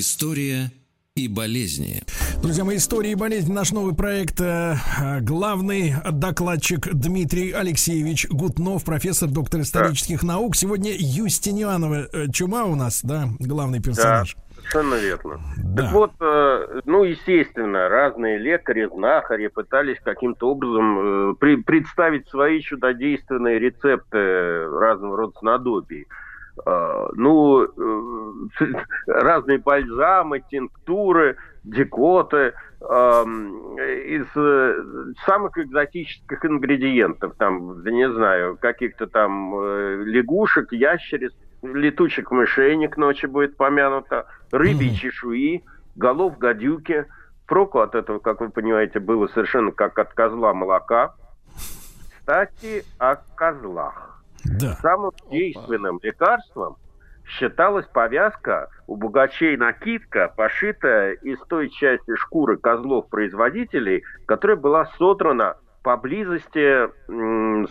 История 0.05 0.71
и 1.15 1.27
болезни. 1.27 2.03
Друзья 2.39 2.63
мои, 2.63 2.77
история 2.77 3.13
и 3.13 3.15
болезни. 3.15 3.51
Наш 3.51 3.71
новый 3.71 3.95
проект. 3.95 4.39
Э, 4.39 4.75
главный 5.21 5.95
докладчик 6.11 6.87
Дмитрий 6.93 7.51
Алексеевич 7.51 8.27
Гутнов, 8.29 8.85
профессор, 8.85 9.29
доктор 9.29 9.61
исторических 9.61 10.21
да. 10.21 10.27
наук. 10.27 10.55
Сегодня 10.55 10.91
Юстинианова 10.95 12.07
э, 12.13 12.27
чума 12.31 12.65
у 12.65 12.75
нас, 12.75 13.03
да, 13.03 13.29
главный 13.39 13.81
персонаж. 13.81 14.35
Да. 14.35 14.41
Совершенно 14.57 14.95
верно. 14.95 15.39
Да. 15.57 15.81
Так 15.81 15.91
вот, 15.93 16.11
э, 16.21 16.81
ну, 16.85 17.03
естественно, 17.03 17.89
разные 17.89 18.37
лекари, 18.37 18.87
знахари 18.93 19.47
пытались 19.47 19.97
каким-то 20.03 20.51
образом 20.51 20.99
э, 21.31 21.33
при, 21.39 21.55
представить 21.55 22.29
свои 22.29 22.61
чудодейственные 22.61 23.57
рецепты 23.57 24.67
разного 24.67 25.17
рода 25.17 25.33
снадобий. 25.39 26.05
А, 26.65 27.09
ну, 27.13 27.63
э, 27.63 28.75
разные 29.07 29.57
бальзамы, 29.57 30.41
тинктуры, 30.49 31.37
декоты 31.63 32.53
из 32.81 34.27
э, 34.35 35.13
самых 35.25 35.57
экзотических 35.57 36.45
ингредиентов, 36.45 37.33
там, 37.37 37.83
не 37.83 38.09
знаю, 38.11 38.57
каких-то 38.57 39.07
там 39.07 39.55
э, 39.57 40.03
лягушек, 40.05 40.71
ящериц, 40.71 41.33
летучих 41.63 42.31
мышей 42.31 42.87
к 42.87 42.97
ночи 42.97 43.25
будет 43.25 43.57
помянуто, 43.57 44.27
рыбьи 44.51 44.91
mm. 44.91 44.95
чешуи, 44.95 45.63
голов 45.95 46.37
гадюки. 46.37 47.05
Проку 47.47 47.79
от 47.79 47.95
этого, 47.95 48.19
как 48.19 48.41
вы 48.41 48.49
понимаете, 48.49 48.99
было 48.99 49.27
совершенно 49.27 49.71
как 49.71 49.97
от 49.99 50.13
козла 50.13 50.53
молока. 50.53 51.15
Кстати, 52.19 52.83
о 52.97 53.15
козлах. 53.35 54.14
Да. 54.45 54.75
Самым 54.81 55.11
действенным 55.29 55.99
лекарством 56.01 56.77
считалась 57.25 57.85
повязка 57.87 58.69
у 58.87 58.95
богачей 58.95 59.57
накидка, 59.57 60.31
пошитая 60.35 61.13
из 61.13 61.39
той 61.47 61.69
части 61.69 62.15
шкуры 62.15 62.57
козлов-производителей, 62.57 64.03
которая 64.25 64.57
была 64.57 64.85
содрана 64.97 65.57
поблизости, 65.81 66.87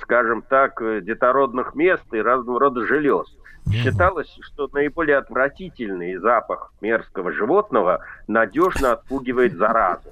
скажем 0.00 0.42
так, 0.42 0.80
детородных 1.04 1.74
мест 1.74 2.04
и 2.12 2.18
разного 2.20 2.60
рода 2.60 2.84
желез. 2.86 3.26
Считалось, 3.70 4.32
что 4.42 4.68
наиболее 4.72 5.16
отвратительный 5.16 6.16
запах 6.16 6.72
мерзкого 6.80 7.32
животного 7.32 8.04
надежно 8.28 8.92
отпугивает 8.92 9.56
заразу. 9.56 10.10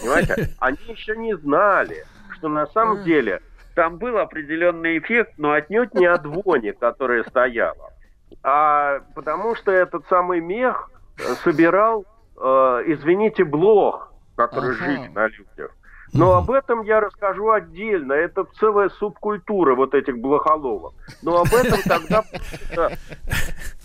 Понимаете? 0.00 0.50
Они 0.58 0.78
еще 0.88 1.16
не 1.16 1.36
знали, 1.36 2.04
что 2.30 2.48
на 2.48 2.66
самом 2.68 3.04
деле 3.04 3.42
там 3.74 3.98
был 3.98 4.18
определенный 4.18 4.98
эффект, 4.98 5.34
но 5.38 5.52
отнюдь 5.52 5.94
не 5.94 6.06
от 6.06 6.24
вони, 6.24 6.72
которая 6.72 7.24
стояла, 7.24 7.92
а 8.42 9.00
потому 9.14 9.54
что 9.54 9.70
этот 9.70 10.06
самый 10.08 10.40
мех 10.40 10.90
собирал, 11.42 12.04
э, 12.36 12.40
извините, 12.86 13.44
блох, 13.44 14.12
который 14.36 14.74
ага. 14.74 14.84
жили 14.84 15.08
на 15.08 15.26
людях. 15.26 15.70
Но 16.12 16.34
об 16.34 16.50
этом 16.50 16.82
я 16.82 17.00
расскажу 17.00 17.50
отдельно. 17.50 18.12
Это 18.12 18.44
целая 18.58 18.88
субкультура 18.88 19.74
вот 19.74 19.94
этих 19.94 20.18
блохоловок. 20.18 20.94
Но 21.22 21.40
об 21.40 21.54
этом 21.54 21.78
тогда 21.86 22.24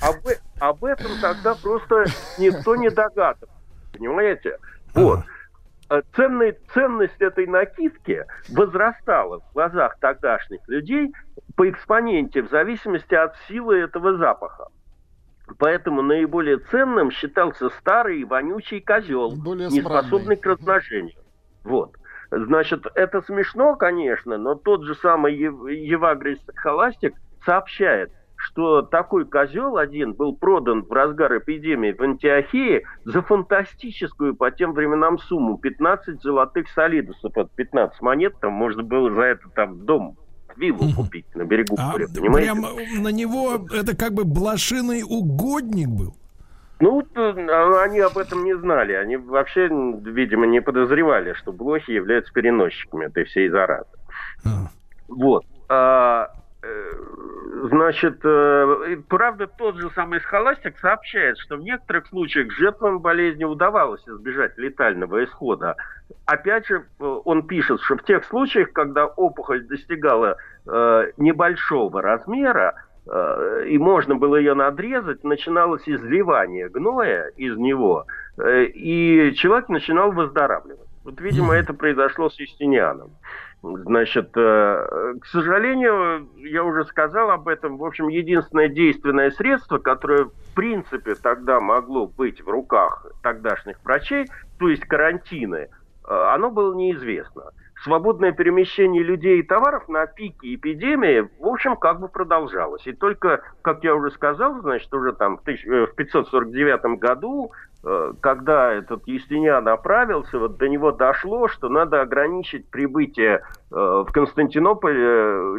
об, 0.02 0.16
об 0.60 0.86
этом 0.86 1.12
тогда 1.22 1.54
просто 1.56 2.06
никто 2.40 2.76
не 2.76 2.90
догадывался. 2.90 3.54
Понимаете? 3.94 4.58
Вот. 4.94 5.20
Э, 5.90 6.02
ценный, 6.16 6.58
ценность 6.74 7.20
этой 7.22 7.46
накидки 7.46 8.26
возрастала 8.50 9.42
в 9.42 9.54
глазах 9.54 10.00
тогдашних 10.00 10.62
людей 10.68 11.14
по 11.56 11.70
экспоненте 11.70 12.42
в 12.42 12.50
зависимости 12.50 13.14
от 13.14 13.36
силы 13.48 13.78
этого 13.78 14.18
запаха. 14.18 14.70
Поэтому 15.60 16.02
наиболее 16.02 16.58
ценным 16.58 17.12
считался 17.12 17.70
старый 17.70 18.24
вонючий 18.24 18.82
козел, 18.82 19.36
Более 19.36 19.70
не 19.70 19.82
способный 19.82 20.38
к 20.38 20.46
размножению. 20.46 21.20
Вот. 21.64 21.96
Значит, 22.32 22.88
это 22.96 23.22
смешно, 23.22 23.76
конечно, 23.76 24.38
но 24.38 24.56
тот 24.56 24.84
же 24.84 24.96
самый 24.96 25.36
Евагрис 25.36 26.40
Холастик 26.56 27.14
сообщает, 27.46 28.12
что 28.46 28.84
такой 28.84 29.26
козел 29.26 29.78
один 29.78 30.14
был 30.14 30.36
продан 30.36 30.84
в 30.84 30.92
разгар 30.92 31.40
эпидемии 31.40 31.94
в 31.94 32.02
Антиохии 32.02 32.86
за 33.04 33.22
фантастическую 33.24 34.36
по 34.36 34.52
тем 34.52 34.74
временам 34.74 35.18
сумму 35.18 35.58
15 35.58 36.22
золотых 36.22 36.70
солидусов. 36.70 37.36
от 37.38 37.52
15 37.54 38.02
монет, 38.02 38.36
там 38.40 38.54
можно 38.54 38.84
было 38.84 39.12
за 39.14 39.22
это 39.22 39.50
там 39.56 39.86
дом 39.86 40.18
виллу 40.56 40.94
купить 40.96 41.26
на 41.36 41.44
берегу 41.44 41.76
а 41.78 41.94
понимаете? 41.94 42.52
Прям 42.54 43.04
на 43.04 43.10
него 43.10 43.66
это 43.74 43.98
как 43.98 44.14
бы 44.14 44.24
блошиный 44.24 45.02
угодник 45.04 45.90
был? 45.90 46.16
Ну, 46.80 47.04
а 47.16 47.84
они 47.84 48.00
об 48.00 48.18
этом 48.18 48.44
не 48.44 48.56
знали. 48.56 48.94
Они 48.94 49.18
вообще, 49.18 49.68
видимо, 49.70 50.46
не 50.46 50.62
подозревали, 50.62 51.34
что 51.34 51.52
блохи 51.52 51.92
являются 51.92 52.32
переносчиками 52.34 53.06
этой 53.06 53.24
всей 53.26 53.50
заразы. 53.50 53.88
А. 54.46 54.70
Вот. 55.08 55.46
А, 55.68 56.28
э, 56.28 56.45
значит, 57.70 58.20
э, 58.24 58.98
правда, 59.08 59.48
тот 59.48 59.78
же 59.78 59.90
самый 59.92 60.22
схоластик 60.22 60.78
сообщает, 60.80 61.38
что 61.38 61.58
в 61.58 61.62
некоторых 61.62 62.08
случаях 62.08 62.52
жертвам 62.52 63.00
болезни 63.00 63.44
удавалось 63.44 64.08
избежать 64.08 64.58
летального 64.58 65.24
исхода. 65.24 65.76
Опять 66.26 66.68
же, 66.68 66.86
э, 67.00 67.04
он 67.26 67.48
пишет, 67.48 67.82
что 67.82 67.98
в 67.98 68.04
тех 68.04 68.24
случаях, 68.26 68.72
когда 68.74 69.06
опухоль 69.06 69.66
достигала 69.66 70.38
э, 70.68 71.12
небольшого 71.18 72.02
размера, 72.02 72.76
Э, 73.08 73.66
и 73.68 73.78
можно 73.78 74.16
было 74.16 74.36
ее 74.36 74.54
надрезать, 74.54 75.24
начиналось 75.24 75.88
изливание 75.88 76.70
гноя 76.70 77.28
из 77.38 77.56
него, 77.58 78.06
э, 78.38 78.66
и 78.66 79.34
человек 79.36 79.70
начинал 79.70 80.12
выздоравливать. 80.12 80.90
Вот, 81.04 81.22
видимо, 81.22 81.54
это 81.54 81.74
произошло 81.74 82.30
с 82.30 82.40
Юстинианом. 82.40 83.12
Значит, 83.84 84.30
э, 84.36 85.14
к 85.22 85.26
сожалению, 85.26 86.30
я 86.38 86.64
уже 86.64 86.86
сказал 86.86 87.32
об 87.32 87.48
этом, 87.48 87.78
в 87.78 87.86
общем, 87.86 88.10
единственное 88.10 88.68
действенное 88.68 89.32
средство, 89.32 89.80
которое, 89.80 90.26
в 90.26 90.56
принципе, 90.56 91.16
тогда 91.16 91.60
могло 91.60 92.06
быть 92.08 92.42
в 92.42 92.48
руках 92.48 93.08
тогдашних 93.24 93.78
врачей, 93.84 94.28
то 94.60 94.70
есть 94.70 94.84
карантины, 94.84 95.70
оно 96.04 96.52
было 96.52 96.76
неизвестно 96.76 97.52
свободное 97.84 98.32
перемещение 98.32 99.04
людей 99.04 99.40
и 99.40 99.44
товаров 99.44 99.88
на 99.88 100.06
пике 100.08 100.56
эпидемии, 100.56 101.30
в 101.40 101.48
общем, 101.48 101.76
как 101.76 102.00
бы 102.00 102.08
продолжалось. 102.08 102.86
И 102.88 102.94
только, 102.94 103.42
как 103.62 103.84
я 103.84 103.96
уже 103.96 104.12
сказал, 104.12 104.60
значит, 104.62 104.92
уже 104.94 105.14
там 105.14 105.38
в 105.38 105.44
549 105.44 106.80
э, 106.84 106.96
году, 106.96 107.52
э, 107.52 107.75
когда 108.22 108.74
этот 108.74 109.08
Юстиниан 109.08 109.68
оправился, 109.68 110.40
вот 110.40 110.58
до 110.58 110.68
него 110.68 110.92
дошло, 110.92 111.48
что 111.48 111.70
надо 111.70 112.02
ограничить 112.02 112.70
прибытие 112.70 113.42
э, 113.42 113.44
в 113.72 114.08
Константинополь 114.12 114.98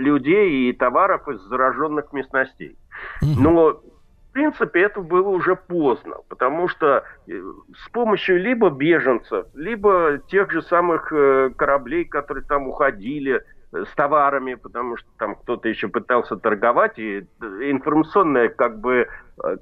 людей 0.01 0.71
и 0.71 0.73
товаров 0.73 1.29
из 1.29 1.41
зараженных 1.43 2.12
местностей. 2.12 2.77
Но 3.23 3.81
принципе, 4.37 4.83
это 4.83 5.01
было 5.01 5.29
уже 5.29 5.57
поздно, 5.57 6.17
потому 6.29 6.69
что 6.69 7.05
э, 7.27 7.43
с 7.75 7.89
помощью 7.89 8.39
либо 8.39 8.69
беженцев, 8.69 9.47
либо 9.55 10.19
тех 10.29 10.53
же 10.53 10.61
самых 10.61 11.11
э, 11.11 11.51
кораблей, 11.57 12.05
которые 12.05 12.45
там 12.45 12.69
уходили 12.69 13.37
э, 13.37 13.43
с 13.85 13.95
товарами, 13.95 14.55
потому 14.55 14.97
что 14.97 15.09
там 15.19 15.35
кто-то 15.35 15.69
еще 15.69 15.89
пытался 15.89 16.37
торговать, 16.37 16.99
и 16.99 17.27
информационная, 17.41 18.49
как 18.49 18.81
бы, 18.81 19.09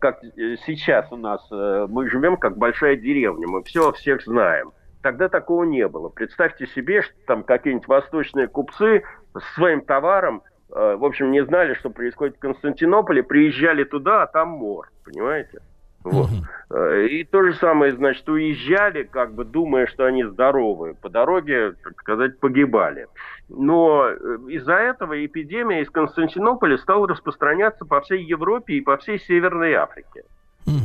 как 0.01 0.21
сейчас 0.67 1.11
у 1.11 1.17
нас, 1.17 1.47
мы 1.51 2.09
живем 2.09 2.37
как 2.37 2.57
большая 2.57 2.97
деревня, 2.97 3.47
мы 3.49 3.63
все 3.65 3.89
о 3.89 3.93
всех 3.93 4.23
знаем. 4.23 4.73
Тогда 5.03 5.29
такого 5.29 5.65
не 5.65 5.87
было. 5.89 6.09
Представьте 6.09 6.67
себе, 6.69 7.03
что 7.03 7.15
там 7.27 7.43
какие-нибудь 7.43 7.89
восточные 7.89 8.49
купцы 8.49 9.03
с 9.35 9.55
своим 9.55 9.81
товаром– 9.83 10.43
Э, 10.75 10.97
в 10.97 11.05
общем, 11.05 11.31
не 11.31 11.45
знали, 11.45 11.75
что 11.75 11.91
происходит 11.91 12.37
в 12.37 12.41
Константинополе, 12.41 13.23
приезжали 13.23 13.85
туда, 13.85 14.23
а 14.23 14.27
там 14.27 14.49
мор, 14.49 14.91
понимаете? 15.05 15.61
Вот. 16.05 16.29
Э, 16.71 17.07
и 17.07 17.25
то 17.25 17.43
же 17.43 17.55
самое, 17.55 17.95
значит, 17.95 18.29
уезжали, 18.29 19.05
как 19.05 19.35
бы 19.35 19.45
думая, 19.45 19.87
что 19.87 20.05
они 20.05 20.23
здоровы. 20.25 20.95
По 21.01 21.09
дороге, 21.09 21.73
так 21.83 21.99
сказать, 21.99 22.39
погибали. 22.39 23.07
Но 23.49 24.07
э, 24.09 24.15
из-за 24.49 24.75
этого 24.75 25.25
эпидемия 25.25 25.81
из 25.83 25.91
Константинополя 25.91 26.77
стала 26.77 27.09
распространяться 27.09 27.87
по 27.87 28.01
всей 28.03 28.23
Европе 28.23 28.75
и 28.75 28.81
по 28.83 28.99
всей 28.99 29.19
Северной 29.19 29.73
Африке. 29.75 30.25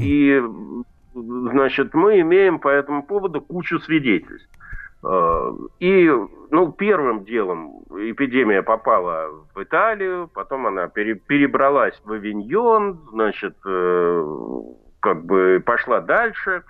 И, 0.02 0.42
значит, 1.14 1.94
мы 1.94 2.20
имеем 2.22 2.60
по 2.60 2.68
этому 2.68 3.04
поводу 3.04 3.42
кучу 3.42 3.80
свидетельств. 3.80 4.50
Э, 5.04 5.52
и, 5.80 6.10
ну, 6.50 6.72
первым 6.72 7.26
делом 7.26 7.84
эпидемия 7.92 8.64
попала 8.64 9.32
в 9.54 9.64
Италию, 9.64 10.30
потом 10.34 10.68
она 10.68 10.88
перебралась 10.88 12.00
в 12.06 12.12
Авиньон, 12.14 13.02
значит, 13.12 13.58
как 15.00 15.26
бы 15.26 15.62
пошла 15.66 16.02
дальше. 16.02 16.64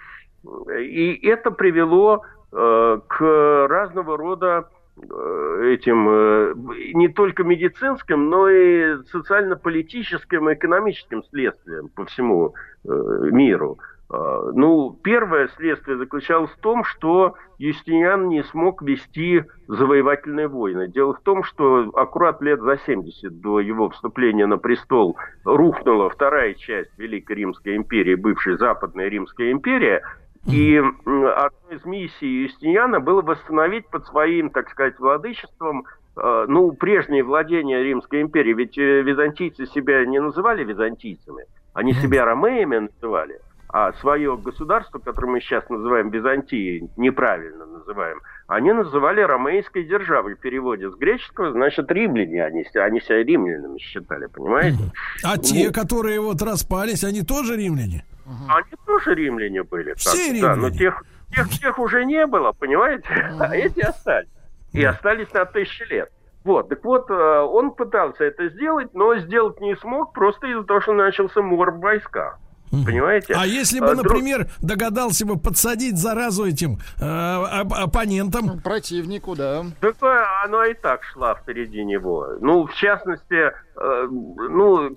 И 0.77 1.19
это 1.27 1.51
привело 1.51 2.23
э, 2.51 2.99
к 3.07 3.67
разного 3.69 4.17
рода 4.17 4.69
этим 5.01 6.67
не 6.93 7.07
только 7.07 7.45
медицинским, 7.45 8.29
но 8.29 8.49
и 8.49 8.97
социально-политическим 9.11 10.49
и 10.49 10.55
экономическим 10.55 11.23
следствиям 11.23 11.87
по 11.87 12.03
всему 12.03 12.53
миру. 12.83 13.77
А, 14.11 14.51
ну, 14.53 14.97
первое 15.03 15.49
следствие 15.49 15.97
заключалось 15.97 16.49
в 16.51 16.59
том, 16.59 16.83
что 16.83 17.35
Юстиниан 17.59 18.27
не 18.27 18.43
смог 18.43 18.81
вести 18.81 19.43
завоевательные 19.67 20.47
войны. 20.47 20.87
Дело 20.87 21.13
в 21.13 21.21
том, 21.21 21.43
что 21.43 21.91
аккурат 21.93 22.41
лет 22.41 22.59
за 22.59 22.77
70 22.77 23.39
до 23.39 23.59
его 23.59 23.89
вступления 23.89 24.47
на 24.47 24.57
престол 24.57 25.17
рухнула 25.45 26.09
вторая 26.09 26.55
часть 26.55 26.97
Великой 26.97 27.37
Римской 27.37 27.75
империи, 27.75 28.15
бывшей 28.15 28.57
Западная 28.57 29.09
Римская 29.09 29.51
империя, 29.51 30.01
и 30.47 30.77
одной 30.77 31.75
из 31.75 31.85
миссий 31.85 32.43
Юстиниана 32.43 32.99
было 32.99 33.21
восстановить 33.21 33.87
под 33.89 34.05
своим, 34.07 34.49
так 34.49 34.69
сказать, 34.69 34.97
владычеством 34.97 35.85
а, 36.15 36.45
ну, 36.47 36.71
прежние 36.71 37.23
владения 37.23 37.83
Римской 37.83 38.21
империи. 38.21 38.53
Ведь 38.53 38.77
э, 38.77 39.01
византийцы 39.01 39.67
себя 39.67 40.03
не 40.05 40.19
называли 40.19 40.63
византийцами, 40.63 41.43
они 41.73 41.93
себя 41.93 42.25
ромеями 42.25 42.89
называли 42.89 43.39
а 43.71 43.93
свое 43.93 44.35
государство, 44.35 44.97
которое 44.97 45.27
мы 45.27 45.41
сейчас 45.41 45.69
называем 45.69 46.09
Византией, 46.09 46.89
неправильно 46.97 47.67
называем, 47.67 48.19
они 48.47 48.71
называли 48.71 49.21
ромейской 49.21 49.83
державой 49.83 50.35
в 50.35 50.39
переводе 50.39 50.89
с 50.89 50.95
греческого, 50.95 51.51
значит, 51.51 51.89
римляне, 51.91 52.43
они, 52.43 52.65
они 52.73 52.99
себя 52.99 53.23
римлянами 53.23 53.77
считали, 53.77 54.25
понимаете? 54.25 54.79
А 55.23 55.35
вот. 55.35 55.45
те, 55.45 55.71
которые 55.71 56.19
вот 56.19 56.41
распались, 56.41 57.03
они 57.03 57.21
тоже 57.21 57.57
римляне? 57.57 58.03
Они 58.47 58.71
тоже 58.87 59.13
римляне 59.13 59.61
были. 59.61 59.93
Все 59.93 60.17
так, 60.17 60.35
римляне? 60.35 60.41
Да, 60.41 60.55
но 60.55 60.69
тех, 60.71 61.03
тех, 61.35 61.49
тех 61.49 61.79
уже 61.79 62.05
не 62.05 62.25
было, 62.25 62.51
понимаете? 62.53 63.07
А 63.39 63.55
эти 63.55 63.81
остались. 63.81 64.29
И 64.73 64.83
остались 64.83 65.31
на 65.31 65.45
тысячи 65.45 65.83
лет. 65.83 66.11
Вот, 66.43 66.69
так 66.69 66.83
вот, 66.83 67.09
э, 67.11 67.13
он 67.13 67.71
пытался 67.71 68.23
это 68.23 68.49
сделать, 68.49 68.93
но 68.93 69.15
сделать 69.17 69.59
не 69.61 69.75
смог, 69.75 70.13
просто 70.13 70.47
из-за 70.47 70.63
того, 70.63 70.81
что 70.81 70.93
начался 70.93 71.41
мор 71.41 71.71
в 71.71 71.79
войсках. 71.79 72.39
Понимаете? 72.71 73.33
А 73.35 73.45
если 73.45 73.79
бы, 73.79 73.91
а, 73.91 73.95
например, 73.95 74.49
догадался 74.61 75.25
бы 75.25 75.37
подсадить 75.37 75.97
заразу 75.97 76.45
этим 76.45 76.79
э, 76.99 77.03
оппонентам? 77.03 78.59
Противнику, 78.61 79.35
да. 79.35 79.65
Так 79.79 79.95
оно 80.43 80.63
и 80.65 80.73
так 80.73 81.03
шла 81.03 81.35
впереди 81.35 81.83
него. 81.83 82.37
Ну, 82.39 82.67
в 82.67 82.73
частности, 82.75 83.53
ну, 83.81 84.89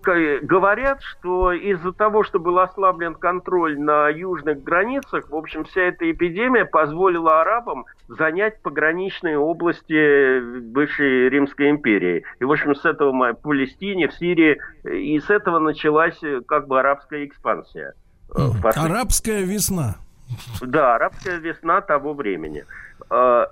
говорят, 0.42 1.02
что 1.02 1.52
из-за 1.52 1.92
того, 1.92 2.24
что 2.24 2.40
был 2.40 2.58
ослаблен 2.58 3.14
контроль 3.14 3.78
на 3.78 4.08
южных 4.08 4.62
границах, 4.62 5.30
в 5.30 5.36
общем, 5.36 5.64
вся 5.64 5.82
эта 5.82 6.10
эпидемия 6.10 6.64
позволила 6.64 7.40
арабам 7.40 7.84
занять 8.08 8.60
пограничные 8.62 9.38
области 9.38 10.60
бывшей 10.60 11.28
Римской 11.28 11.70
империи. 11.70 12.24
И, 12.40 12.44
в 12.44 12.50
общем, 12.50 12.74
с 12.74 12.84
этого 12.84 13.12
в 13.12 13.34
Палестине, 13.34 14.08
в 14.08 14.14
Сирии, 14.14 14.58
и 14.84 15.18
с 15.20 15.30
этого 15.30 15.58
началась 15.58 16.20
как 16.46 16.66
бы 16.66 16.80
арабская 16.80 17.24
экспансия. 17.24 17.94
Арабская 18.34 19.42
весна. 19.42 19.96
Да, 20.60 20.96
арабская 20.96 21.38
весна 21.38 21.82
того 21.82 22.14
времени. 22.14 22.64
Э, 23.10 23.46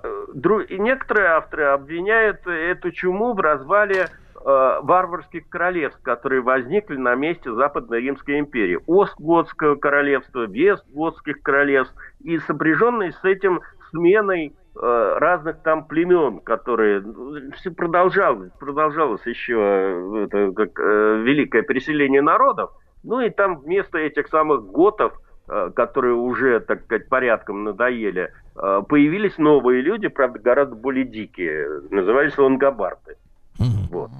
и 0.67 0.79
некоторые 0.79 1.27
авторы 1.29 1.65
обвиняют 1.65 2.45
эту 2.47 2.91
чуму 2.91 3.33
в 3.33 3.39
развале 3.39 4.09
э, 4.43 4.79
варварских 4.81 5.47
королевств, 5.49 6.01
которые 6.03 6.41
возникли 6.41 6.97
на 6.97 7.15
месте 7.15 7.51
Западной 7.51 8.01
Римской 8.01 8.39
империи. 8.39 8.79
Остготского 8.87 9.75
королевства, 9.75 10.45
Вестготских 10.47 11.41
королевств 11.41 11.95
и 12.21 12.37
сопряженной 12.39 13.13
с 13.13 13.23
этим 13.23 13.61
сменой 13.89 14.53
э, 14.75 15.17
разных 15.19 15.61
там 15.63 15.85
племен, 15.85 16.39
которые 16.39 17.01
ну, 17.01 17.51
все 17.55 17.71
продолжалось, 17.71 18.51
продолжалось 18.59 19.25
еще 19.25 20.25
это, 20.25 20.51
как, 20.53 20.77
великое 20.77 21.61
переселение 21.61 22.21
народов. 22.21 22.71
Ну 23.03 23.19
и 23.19 23.29
там 23.29 23.59
вместо 23.59 23.97
этих 23.97 24.27
самых 24.27 24.71
готов– 24.71 25.13
Э, 25.53 25.69
которые 25.75 26.13
уже, 26.13 26.61
так 26.61 26.83
сказать, 26.83 27.09
порядком 27.09 27.65
надоели, 27.65 28.31
э, 28.55 28.81
появились 28.87 29.37
новые 29.37 29.81
люди, 29.81 30.07
правда, 30.07 30.39
гораздо 30.39 30.75
более 30.75 31.03
дикие. 31.03 31.81
Назывались 31.89 32.37
лонгобарты. 32.37 33.17
Угу. 33.59 33.87
Вот. 33.91 34.11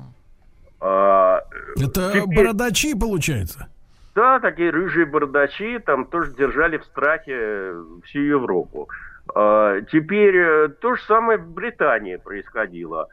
А, 0.79 1.41
Это 1.77 2.11
теперь... 2.11 2.37
бородачи, 2.37 2.93
получается? 2.97 3.67
Да, 4.15 4.39
такие 4.39 4.71
рыжие 4.71 5.05
бородачи 5.05 5.79
там 5.79 6.05
тоже 6.05 6.33
держали 6.33 6.77
в 6.77 6.85
страхе 6.85 7.73
всю 8.05 8.19
Европу. 8.19 8.89
А, 9.33 9.81
теперь 9.91 10.35
э, 10.35 10.67
то 10.69 10.95
же 10.95 11.01
самое 11.03 11.37
в 11.37 11.49
Британии 11.49 12.17
происходило. 12.17 13.07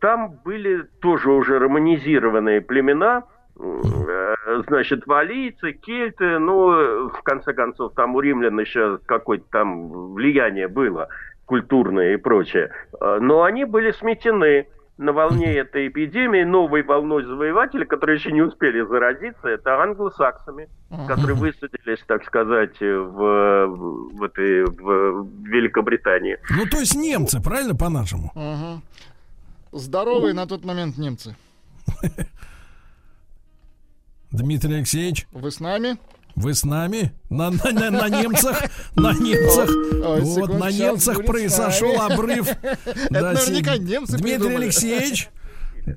Там 0.00 0.32
были 0.44 0.82
тоже 1.00 1.30
уже 1.30 1.58
романизированные 1.58 2.60
племена– 2.60 3.24
Э, 3.60 4.62
значит, 4.68 5.06
валийцы, 5.06 5.72
кельты, 5.72 6.38
ну, 6.38 7.08
в 7.08 7.22
конце 7.22 7.52
концов, 7.52 7.92
там 7.94 8.14
у 8.14 8.20
римлян 8.20 8.58
еще 8.60 8.98
какое-то 9.04 9.44
там 9.50 10.12
влияние 10.14 10.68
было 10.68 11.08
культурное 11.44 12.14
и 12.14 12.16
прочее. 12.16 12.70
Э, 13.00 13.18
но 13.20 13.42
они 13.42 13.64
были 13.64 13.90
сметены 13.90 14.68
на 14.98 15.12
волне 15.12 15.54
этой 15.54 15.88
эпидемии 15.88 16.42
новой 16.42 16.82
волной 16.82 17.24
завоевателей, 17.24 17.86
которые 17.86 18.18
еще 18.18 18.32
не 18.32 18.42
успели 18.42 18.84
заразиться, 18.86 19.48
это 19.48 19.80
англосаксами, 19.80 20.68
которые 21.06 21.36
высадились, 21.36 22.02
так 22.06 22.24
сказать, 22.24 22.78
в, 22.80 23.66
в, 23.66 24.22
этой, 24.24 24.64
в 24.64 25.26
Великобритании. 25.44 26.38
Ну, 26.50 26.66
то 26.66 26.78
есть 26.78 26.96
немцы, 26.96 27.40
правильно, 27.40 27.74
по-нашему? 27.76 28.82
Здоровые 29.70 30.34
на 30.34 30.46
тот 30.46 30.64
момент 30.64 30.98
немцы. 30.98 31.36
Дмитрий 34.30 34.74
Алексеевич. 34.74 35.26
Вы 35.32 35.50
с 35.50 35.60
нами? 35.60 35.96
Вы 36.40 36.54
с 36.54 36.64
нами? 36.64 37.12
На, 37.30 37.50
на, 37.50 37.72
на, 37.72 37.90
на 37.90 38.08
немцах? 38.08 38.62
На 38.94 39.12
немцах? 39.12 39.68
Ой, 39.68 40.20
вот, 40.20 40.54
на 40.54 40.70
немцах 40.70 41.24
произошел 41.24 42.00
обрыв. 42.00 42.48
Это 42.62 43.32
наверняка 43.32 43.76
немцы 43.76 44.16
Дмитрий 44.18 44.54
Алексеевич, 44.54 45.30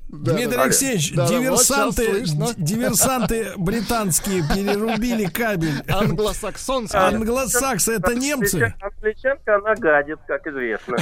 да, 0.10 0.34
Дмитрий 0.34 0.58
да, 0.58 0.64
Алексеевич, 0.64 1.14
да, 1.14 1.28
диверсанты, 1.28 2.24
вот 2.34 2.56
диверсанты 2.58 3.52
британские 3.56 4.42
перерубили 4.42 5.26
кабель. 5.26 5.84
Англосаксонцы. 5.88 6.96
Англосаксы 6.96 7.94
это 7.94 8.16
немцы. 8.16 8.74
Англичанка, 8.82 9.58
она 9.58 9.76
гадит, 9.76 10.20
как 10.26 10.48
известно. 10.48 10.98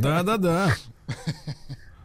Да, 0.00 0.22
да, 0.22 0.36
да. 0.36 0.66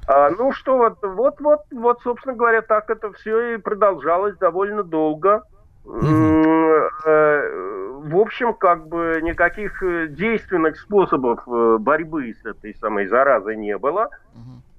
А, 0.07 0.29
ну 0.29 0.53
что, 0.53 0.77
вот, 0.77 0.99
вот, 1.01 1.41
вот, 1.41 1.61
вот, 1.69 1.99
собственно 2.01 2.33
говоря, 2.33 2.61
так 2.61 2.89
это 2.89 3.11
все 3.11 3.55
и 3.55 3.57
продолжалось 3.57 4.37
довольно 4.37 4.83
долго. 4.83 5.43
Mm-hmm. 5.87 7.67
В 8.07 8.17
общем, 8.17 8.53
как 8.53 8.87
бы 8.87 9.19
никаких 9.21 9.83
э, 9.83 10.07
действенных 10.07 10.79
способов 10.79 11.41
э, 11.47 11.77
борьбы 11.77 12.33
с 12.33 12.45
этой 12.45 12.73
самой 12.75 13.07
заразой 13.07 13.57
не 13.57 13.77
было. 13.77 14.09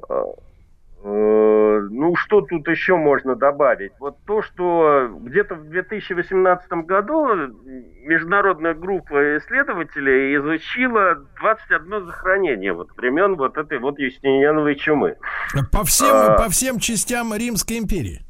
Э, 0.08 0.24
ну, 1.90 2.16
что 2.16 2.40
тут 2.40 2.66
еще 2.68 2.96
можно 2.96 3.36
добавить? 3.36 3.92
Вот 4.00 4.16
то, 4.26 4.42
что 4.42 5.10
где-то 5.20 5.56
в 5.56 5.68
2018 5.68 6.70
году 6.86 7.26
международная 8.02 8.74
группа 8.74 9.36
исследователей 9.38 10.36
изучила 10.36 11.16
21 11.40 12.06
захоронение 12.06 12.72
вот 12.72 12.96
времен 12.96 13.36
вот 13.36 13.58
этой 13.58 13.78
вот 13.78 13.98
Юстиниановой 13.98 14.74
чумы. 14.76 15.16
По 15.70 15.84
всем, 15.84 16.08
а, 16.10 16.38
по 16.38 16.48
всем 16.48 16.78
частям 16.78 17.34
Римской 17.34 17.78
империи? 17.78 18.27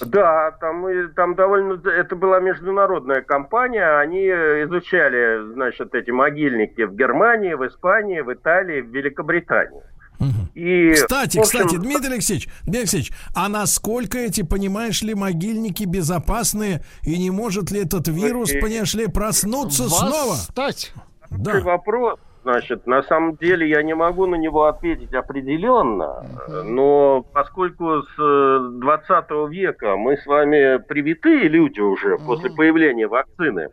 Да, 0.00 0.52
там, 0.60 0.86
там 1.14 1.34
довольно... 1.34 1.80
Это 1.88 2.14
была 2.14 2.40
международная 2.40 3.22
компания. 3.22 3.98
Они 3.98 4.26
изучали, 4.26 5.52
значит, 5.54 5.94
эти 5.94 6.10
могильники 6.10 6.82
в 6.82 6.94
Германии, 6.94 7.54
в 7.54 7.66
Испании, 7.66 8.20
в 8.20 8.32
Италии, 8.32 8.80
в 8.80 8.88
Великобритании. 8.88 9.82
И, 10.54 10.92
кстати, 10.94 11.38
общем... 11.38 11.42
кстати, 11.42 11.76
Дмитрий 11.76 12.14
Алексеевич, 12.14 12.48
Дмитрий 12.62 12.80
Алексеевич, 12.80 13.12
а 13.34 13.48
насколько 13.48 14.18
эти, 14.18 14.42
понимаешь 14.42 15.02
ли, 15.02 15.14
могильники 15.14 15.84
безопасные, 15.84 16.82
и 17.02 17.16
не 17.18 17.30
может 17.30 17.70
ли 17.70 17.84
этот 17.84 18.08
вирус, 18.08 18.50
и... 18.52 18.58
понимаешь 18.58 18.94
ли, 18.94 19.06
проснуться 19.06 19.84
Восстать. 19.84 20.08
снова? 20.10 20.36
Да. 21.30 21.60
вопрос. 21.60 22.18
Значит, 22.48 22.86
на 22.86 23.02
самом 23.02 23.36
деле 23.36 23.68
я 23.68 23.82
не 23.82 23.94
могу 23.94 24.26
на 24.26 24.36
него 24.36 24.64
ответить 24.64 25.12
определенно, 25.12 26.24
но 26.64 27.22
поскольку 27.34 28.02
с 28.02 28.16
20 28.16 29.10
э, 29.10 29.46
века 29.50 29.96
мы 29.96 30.16
с 30.16 30.24
вами 30.24 30.78
привитые 30.78 31.48
люди 31.48 31.80
уже 31.80 32.16
после 32.16 32.50
появления 32.50 33.06
вакцины 33.06 33.68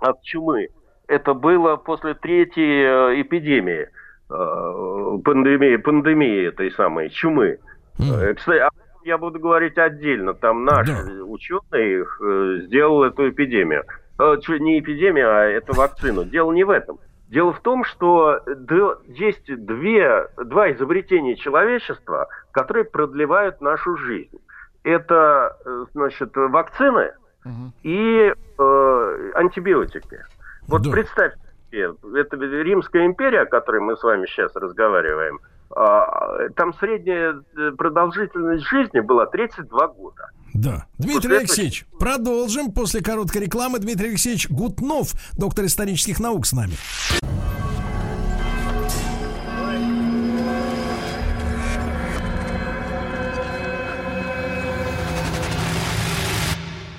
от 0.00 0.20
чумы, 0.22 0.70
это 1.06 1.34
было 1.34 1.76
после 1.76 2.14
третьей 2.14 2.82
э, 2.82 3.20
эпидемии– 3.22 3.88
Э, 4.30 5.18
пандемии, 5.22 5.76
пандемии 5.76 6.48
этой 6.48 6.70
самой 6.72 7.10
чумы. 7.10 7.58
Кстати, 8.36 8.64
я 9.04 9.18
буду 9.18 9.38
говорить 9.38 9.76
отдельно. 9.76 10.34
Там 10.34 10.64
наш 10.64 10.88
да. 10.88 11.24
ученый 11.24 12.04
сделал 12.64 13.04
эту 13.04 13.28
эпидемию. 13.30 13.84
Не 14.18 14.80
эпидемию, 14.80 15.30
а 15.30 15.44
эту 15.44 15.74
вакцину. 15.74 16.24
Дело 16.24 16.52
не 16.52 16.64
в 16.64 16.70
этом. 16.70 16.98
Дело 17.28 17.52
в 17.52 17.60
том, 17.60 17.84
что 17.84 18.40
есть 19.06 19.46
две, 19.46 20.28
два 20.36 20.70
изобретения 20.72 21.36
человечества, 21.36 22.28
которые 22.52 22.84
продлевают 22.84 23.60
нашу 23.60 23.96
жизнь. 23.96 24.38
Это, 24.82 25.56
значит, 25.92 26.36
вакцины 26.36 27.14
угу. 27.44 27.72
и 27.82 28.32
э, 28.58 29.30
антибиотики. 29.34 30.20
Вот 30.68 30.82
да. 30.82 30.90
представьте 30.90 31.40
это 31.72 32.36
Римская 32.36 33.06
империя, 33.06 33.40
о 33.40 33.46
которой 33.46 33.80
мы 33.80 33.96
с 33.96 34.02
вами 34.02 34.26
сейчас 34.26 34.54
разговариваем, 34.54 35.40
а, 35.74 36.48
там 36.56 36.72
средняя 36.74 37.42
э, 37.56 37.70
продолжительность 37.72 38.64
жизни 38.64 39.00
была 39.00 39.26
32 39.26 39.88
года. 39.88 40.30
Да. 40.54 40.86
Дмитрий 40.98 41.30
вот 41.30 41.40
Алексеевич, 41.40 41.84
это... 41.88 41.98
продолжим 41.98 42.70
после 42.72 43.02
короткой 43.02 43.42
рекламы. 43.42 43.80
Дмитрий 43.80 44.10
Алексеевич 44.10 44.48
Гутнов, 44.48 45.14
доктор 45.36 45.66
исторических 45.66 46.20
наук 46.20 46.46
с 46.46 46.52
нами. 46.52 46.74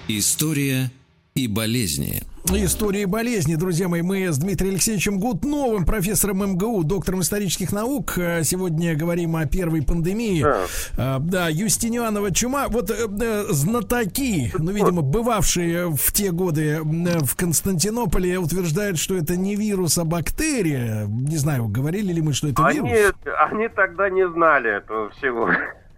История 0.07 0.91
и 1.37 1.49
болезни. 1.49 2.21
Истории 2.45 3.03
болезни, 3.03 3.55
друзья 3.55 3.89
мои. 3.89 4.01
Мы 4.01 4.27
с 4.27 4.37
Дмитрием 4.37 4.75
Алексеевичем 4.75 5.19
Гутновым, 5.19 5.83
профессором 5.83 6.53
МГУ, 6.53 6.85
доктором 6.85 7.19
исторических 7.19 7.73
наук. 7.73 8.17
Э, 8.17 8.43
сегодня 8.45 8.95
говорим 8.95 9.35
о 9.35 9.45
первой 9.45 9.81
пандемии. 9.81 10.41
Да, 10.41 10.65
а, 10.97 11.19
да 11.19 11.49
Юстинианова 11.49 12.33
чума. 12.33 12.69
Вот 12.69 12.89
э, 12.89 13.43
знатоки, 13.49 14.53
ну, 14.57 14.71
видимо, 14.71 15.01
бывавшие 15.01 15.89
в 15.89 16.13
те 16.13 16.31
годы 16.31 16.79
в 16.81 17.35
Константинополе, 17.35 18.39
утверждают, 18.39 18.97
что 18.97 19.17
это 19.17 19.35
не 19.35 19.57
вирус, 19.57 19.97
а 19.97 20.05
бактерия. 20.05 21.05
Не 21.05 21.35
знаю, 21.35 21.67
говорили 21.67 22.13
ли 22.13 22.21
мы, 22.21 22.31
что 22.31 22.47
это 22.47 22.65
они, 22.65 22.79
вирус. 22.79 23.13
Они 23.51 23.67
тогда 23.67 24.09
не 24.09 24.25
знали 24.29 24.77
этого 24.77 25.09
всего. 25.09 25.49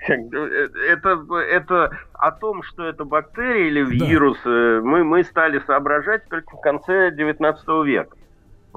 Это, 0.07 1.25
это 1.49 1.91
о 2.13 2.31
том, 2.31 2.63
что 2.63 2.85
это 2.85 3.03
бактерия 3.05 3.67
или 3.67 3.83
вирус, 3.83 4.39
да. 4.43 4.79
мы, 4.83 5.03
мы 5.03 5.23
стали 5.23 5.59
соображать 5.59 6.27
только 6.29 6.55
в 6.55 6.61
конце 6.61 7.11
19 7.11 7.67
века. 7.85 8.15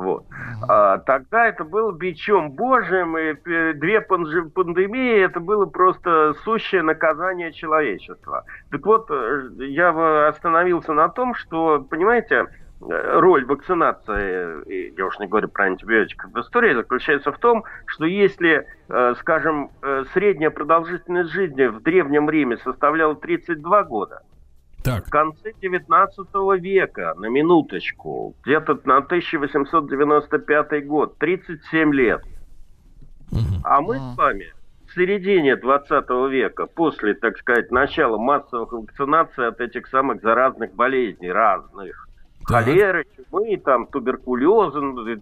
Вот. 0.00 0.24
А, 0.66 0.96
тогда 0.98 1.46
это 1.46 1.62
было 1.62 1.92
бичом 1.92 2.52
божьим, 2.52 3.18
и 3.18 3.34
две 3.74 4.00
пандемии 4.00 5.22
это 5.22 5.40
было 5.40 5.66
просто 5.66 6.32
сущее 6.42 6.82
наказание 6.82 7.52
человечества. 7.52 8.44
Так 8.70 8.86
вот, 8.86 9.10
э, 9.10 9.50
я 9.58 10.28
остановился 10.28 10.94
на 10.94 11.10
том, 11.10 11.34
что, 11.34 11.86
понимаете, 11.90 12.46
роль 12.80 13.44
вакцинации, 13.44 14.96
я 14.96 15.06
уж 15.06 15.18
не 15.18 15.26
говорю 15.26 15.48
про 15.48 15.66
антибиотиков 15.66 16.32
в 16.32 16.40
истории, 16.40 16.74
заключается 16.74 17.30
в 17.32 17.38
том, 17.38 17.64
что 17.86 18.06
если, 18.06 18.66
э, 18.88 19.14
скажем, 19.20 19.70
э, 19.82 20.04
средняя 20.14 20.50
продолжительность 20.50 21.30
жизни 21.30 21.66
в 21.66 21.82
Древнем 21.82 22.30
Риме 22.30 22.56
составляла 22.58 23.14
32 23.14 23.84
года, 23.84 24.22
так. 24.82 25.06
В 25.06 25.10
конце 25.10 25.52
19 25.60 26.56
века, 26.58 27.14
на 27.18 27.26
минуточку, 27.26 28.34
где-то 28.42 28.80
на 28.84 29.02
1895 29.02 30.86
год, 30.86 31.18
37 31.18 31.92
лет. 31.92 32.22
Угу. 33.30 33.60
А 33.62 33.82
мы 33.82 33.98
с 33.98 34.16
вами 34.16 34.54
в 34.88 34.94
середине 34.94 35.56
20 35.56 36.08
века, 36.30 36.66
после, 36.66 37.12
так 37.12 37.36
сказать, 37.36 37.70
начала 37.70 38.16
массовых 38.16 38.72
вакцинаций 38.72 39.48
от 39.48 39.60
этих 39.60 39.86
самых 39.86 40.22
заразных 40.22 40.74
болезней 40.74 41.30
разных. 41.30 42.08
Холеры, 42.44 43.06
чумы, 43.16 43.56
там, 43.56 43.86
туберкулеза 43.86 44.80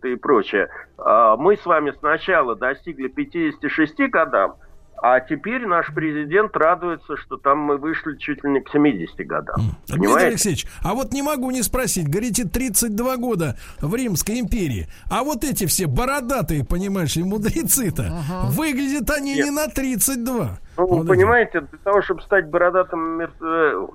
и 0.08 0.16
прочее, 0.16 0.68
а 0.96 1.36
мы 1.36 1.56
с 1.56 1.64
вами 1.66 1.92
сначала 1.98 2.56
достигли 2.56 3.08
56 3.08 4.10
годам, 4.10 4.56
а 5.00 5.20
теперь 5.20 5.64
наш 5.66 5.94
президент 5.94 6.56
радуется, 6.56 7.16
что 7.16 7.36
там 7.36 7.58
мы 7.58 7.76
вышли 7.76 8.16
чуть 8.16 8.42
ли 8.42 8.50
не 8.50 8.60
к 8.60 8.68
70 8.70 9.16
годам. 9.26 9.56
Дмитрий 9.86 10.26
Алексеевич, 10.26 10.66
а 10.82 10.94
вот 10.94 11.12
не 11.12 11.22
могу 11.22 11.50
не 11.50 11.62
спросить, 11.62 12.08
говорите, 12.08 12.44
32 12.44 13.16
года 13.16 13.56
в 13.80 13.94
Римской 13.94 14.40
империи, 14.40 14.88
а 15.10 15.22
вот 15.22 15.44
эти 15.44 15.66
все 15.66 15.86
бородатые, 15.86 16.64
понимаешь, 16.64 17.16
и 17.16 17.22
мудрецы-то, 17.22 18.06
ага. 18.06 18.50
выглядят 18.50 19.08
они 19.10 19.36
Нет. 19.36 19.44
не 19.46 19.50
на 19.50 19.68
32. 19.68 20.58
Ну, 20.76 20.86
вот 20.86 21.06
понимаете, 21.06 21.58
эти. 21.58 21.66
для 21.66 21.78
того, 21.78 22.02
чтобы 22.02 22.22
стать 22.22 22.48
бородатым, 22.48 23.20
э, 23.20 23.86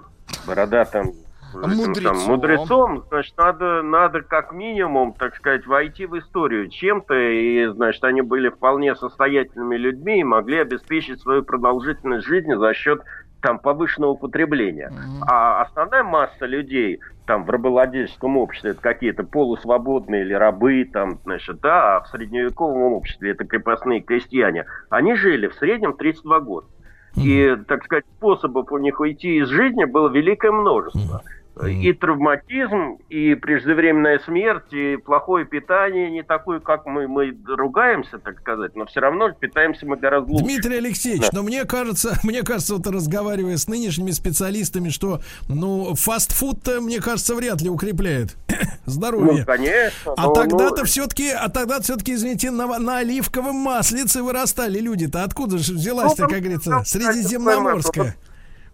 бородатым 0.47 1.13
мудрецом. 1.53 2.03
Там, 2.03 2.17
мудрецом, 2.27 3.03
значит, 3.09 3.37
надо, 3.37 3.81
надо 3.81 4.21
как 4.21 4.51
минимум, 4.51 5.13
так 5.13 5.35
сказать, 5.35 5.65
войти 5.65 6.05
в 6.05 6.17
историю 6.17 6.69
чем-то, 6.69 7.13
и, 7.13 7.67
значит, 7.67 8.03
они 8.03 8.21
были 8.21 8.49
вполне 8.49 8.95
состоятельными 8.95 9.75
людьми 9.75 10.19
и 10.19 10.23
могли 10.23 10.59
обеспечить 10.59 11.21
свою 11.21 11.43
продолжительность 11.43 12.25
жизни 12.25 12.55
за 12.55 12.73
счет 12.73 13.01
там 13.43 13.59
повышенного 13.59 14.15
потребления. 14.15 14.89
Mm-hmm. 14.89 15.25
А 15.27 15.61
основная 15.61 16.03
масса 16.03 16.45
людей 16.45 17.01
там 17.25 17.45
в 17.45 17.49
рабовладельческом 17.49 18.37
обществе 18.37 18.71
это 18.71 18.81
какие-то 18.81 19.23
полусвободные 19.23 20.21
или 20.21 20.33
рабы, 20.33 20.89
там, 20.91 21.19
значит, 21.23 21.59
да, 21.61 21.97
а 21.97 22.01
в 22.01 22.07
средневековом 22.07 22.93
обществе 22.93 23.31
это 23.31 23.45
крепостные 23.45 24.01
крестьяне. 24.01 24.65
Они 24.89 25.15
жили 25.15 25.47
в 25.47 25.55
среднем 25.55 25.93
32 25.93 26.39
года. 26.39 26.67
Mm-hmm. 27.15 27.21
И, 27.21 27.55
так 27.67 27.83
сказать, 27.83 28.05
способов 28.17 28.71
у 28.71 28.77
них 28.77 28.99
уйти 28.99 29.37
из 29.37 29.49
жизни 29.49 29.83
было 29.83 30.09
великое 30.09 30.51
множество. 30.51 31.17
Mm-hmm. 31.17 31.42
И 31.61 31.93
травматизм, 31.93 32.97
и 33.09 33.35
преждевременная 33.35 34.17
смерть, 34.19 34.73
и 34.73 34.97
плохое 34.97 35.45
питание, 35.45 36.09
не 36.09 36.23
такое, 36.23 36.59
как 36.59 36.87
мы, 36.87 37.07
мы 37.07 37.37
ругаемся, 37.47 38.17
так 38.17 38.39
сказать, 38.39 38.75
но 38.75 38.87
все 38.87 39.01
равно 39.01 39.31
питаемся 39.31 39.85
мы 39.85 39.97
гораздо 39.97 40.31
лучше. 40.31 40.45
Дмитрий 40.45 40.77
Алексеевич, 40.77 41.21
да. 41.21 41.29
но 41.31 41.43
мне 41.43 41.65
кажется, 41.65 42.17
мне 42.23 42.41
кажется, 42.41 42.75
вот 42.75 42.87
разговаривая 42.87 43.57
с 43.57 43.67
нынешними 43.67 44.09
специалистами, 44.09 44.89
что, 44.89 45.19
ну, 45.47 45.93
фастфуд, 45.93 46.67
мне 46.81 46.99
кажется, 46.99 47.35
вряд 47.35 47.61
ли 47.61 47.69
укрепляет 47.69 48.35
здоровье. 48.85 49.41
Ну, 49.41 49.45
конечно. 49.45 50.13
А 50.17 50.33
тогда-то 50.33 50.81
ну... 50.81 50.85
все-таки, 50.85 51.29
а 51.29 51.49
тогда 51.49 51.79
все-таки, 51.81 52.13
извините, 52.13 52.49
на, 52.49 52.79
на 52.79 52.97
оливковом 52.97 53.57
маслице 53.57 54.23
вырастали 54.23 54.79
люди-то. 54.79 55.23
Откуда 55.23 55.59
же 55.59 55.73
взялась-то, 55.73 56.23
ну, 56.23 56.29
как 56.29 56.39
говорится, 56.39 56.81
средиземноморская? 56.83 58.15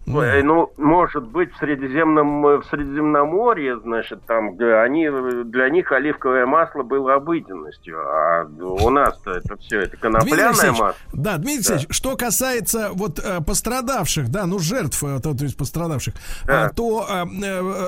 Ну, 0.06 0.22
ну, 0.42 0.72
может 0.76 1.24
быть, 1.24 1.52
в 1.52 1.58
Средиземном, 1.58 2.42
в 2.42 2.64
Средиземноморье, 2.70 3.78
значит, 3.80 4.24
там, 4.26 4.56
они, 4.58 5.08
для 5.44 5.68
них 5.68 5.92
оливковое 5.92 6.46
масло 6.46 6.82
было 6.82 7.14
обыденностью, 7.14 7.98
а 8.00 8.44
у 8.44 8.90
нас-то 8.90 9.32
это 9.32 9.56
все, 9.58 9.80
это 9.80 9.96
конопляное 9.96 10.72
масло. 10.72 10.94
Да, 11.12 11.36
Дмитрий 11.36 11.56
Алексеевич, 11.56 11.88
да. 11.88 11.94
что 11.94 12.16
касается 12.16 12.90
вот 12.92 13.18
э, 13.18 13.40
пострадавших, 13.46 14.30
да, 14.30 14.46
ну, 14.46 14.58
жертв, 14.58 15.04
э, 15.04 15.20
то, 15.22 15.36
то 15.36 15.44
есть 15.44 15.56
пострадавших, 15.56 16.14
да. 16.46 16.70
То 16.70 17.06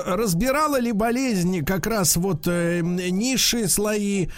разбирала 0.05 0.79
ли 0.79 0.91
болезнь 0.91 1.65
как 1.65 1.87
раз 1.87 2.15
вот 2.15 2.45
низшие 2.45 3.67
слои, 3.67 4.29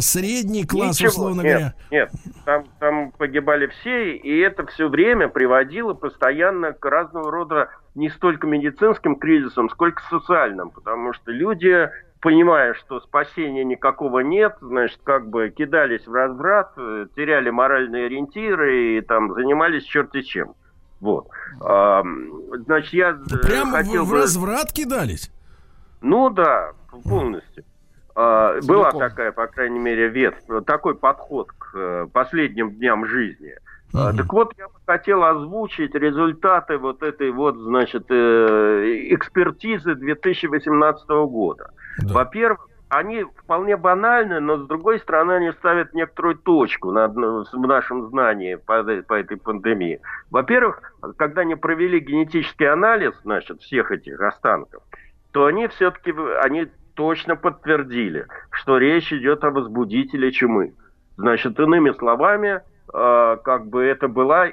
средний 0.00 0.64
класс, 0.64 1.00
Ничего, 1.00 1.08
условно 1.08 1.40
нет, 1.40 1.52
говоря? 1.52 1.74
Нет, 1.90 2.10
там, 2.44 2.64
там 2.78 3.12
погибали 3.12 3.68
все, 3.68 4.16
и 4.16 4.38
это 4.38 4.66
все 4.66 4.88
время 4.88 5.28
приводило 5.28 5.94
постоянно 5.94 6.72
к 6.72 6.84
разного 7.22 7.30
рода 7.30 7.68
не 7.94 8.08
столько 8.10 8.46
медицинским 8.46 9.16
кризисом, 9.16 9.68
сколько 9.70 10.02
социальным, 10.08 10.70
потому 10.70 11.12
что 11.12 11.30
люди, 11.30 11.90
понимая, 12.20 12.74
что 12.74 13.00
спасения 13.00 13.64
никакого 13.64 14.20
нет, 14.20 14.56
значит, 14.60 15.00
как 15.04 15.28
бы 15.28 15.50
кидались 15.50 16.06
в 16.06 16.12
разврат, 16.12 16.72
э, 16.76 17.06
теряли 17.14 17.50
моральные 17.50 18.06
ориентиры 18.06 18.96
и 18.96 19.00
там 19.02 19.34
занимались 19.34 19.84
черти 19.84 20.22
чем. 20.22 20.54
Вот. 21.00 21.28
А, 21.60 22.02
значит, 22.66 22.92
я 22.92 23.10
э, 23.10 23.36
Прямо 23.42 23.78
хотел 23.78 24.04
в, 24.04 24.10
в 24.10 24.14
разврат 24.14 24.72
кидались? 24.72 25.30
Ну 26.00 26.30
да, 26.30 26.72
полностью. 27.04 27.64
А, 28.14 28.60
была 28.62 28.92
такая, 28.92 29.32
по 29.32 29.46
крайней 29.46 29.78
мере, 29.78 30.08
ветвь, 30.08 30.64
такой 30.66 30.94
подход 30.94 31.50
к 31.52 31.74
э, 31.74 32.06
последним 32.12 32.72
дням 32.72 33.06
жизни– 33.06 33.54
Uh-huh. 33.94 34.16
Так 34.16 34.32
вот, 34.32 34.52
я 34.56 34.68
бы 34.68 34.74
хотел 34.86 35.22
озвучить 35.22 35.94
результаты 35.94 36.78
вот 36.78 37.02
этой 37.02 37.30
вот, 37.30 37.56
значит, 37.56 38.06
э, 38.08 39.08
экспертизы 39.10 39.94
2018 39.94 41.08
года. 41.08 41.70
Да. 41.98 42.14
Во-первых, 42.14 42.68
они 42.88 43.24
вполне 43.24 43.76
банальны, 43.76 44.40
но 44.40 44.58
с 44.58 44.66
другой 44.66 44.98
стороны 45.00 45.32
они 45.32 45.52
ставят 45.52 45.94
некоторую 45.94 46.36
точку 46.36 46.90
на, 46.90 47.08
в 47.08 47.66
нашем 47.66 48.08
знании 48.08 48.56
по, 48.56 48.82
по 48.82 49.14
этой 49.14 49.38
пандемии. 49.38 50.00
Во-первых, 50.30 50.94
когда 51.16 51.40
они 51.40 51.54
провели 51.54 52.00
генетический 52.00 52.70
анализ, 52.70 53.14
значит, 53.22 53.60
всех 53.62 53.90
этих 53.90 54.20
останков, 54.20 54.82
то 55.32 55.46
они 55.46 55.68
все-таки 55.68 56.14
они 56.42 56.66
точно 56.94 57.36
подтвердили, 57.36 58.26
что 58.50 58.76
речь 58.76 59.12
идет 59.12 59.42
о 59.44 59.50
возбудителе 59.50 60.30
чумы. 60.30 60.74
Значит, 61.16 61.58
иными 61.58 61.92
словами, 61.92 62.60
как 62.90 63.66
бы 63.66 63.84
это 63.84 64.08
была 64.08 64.48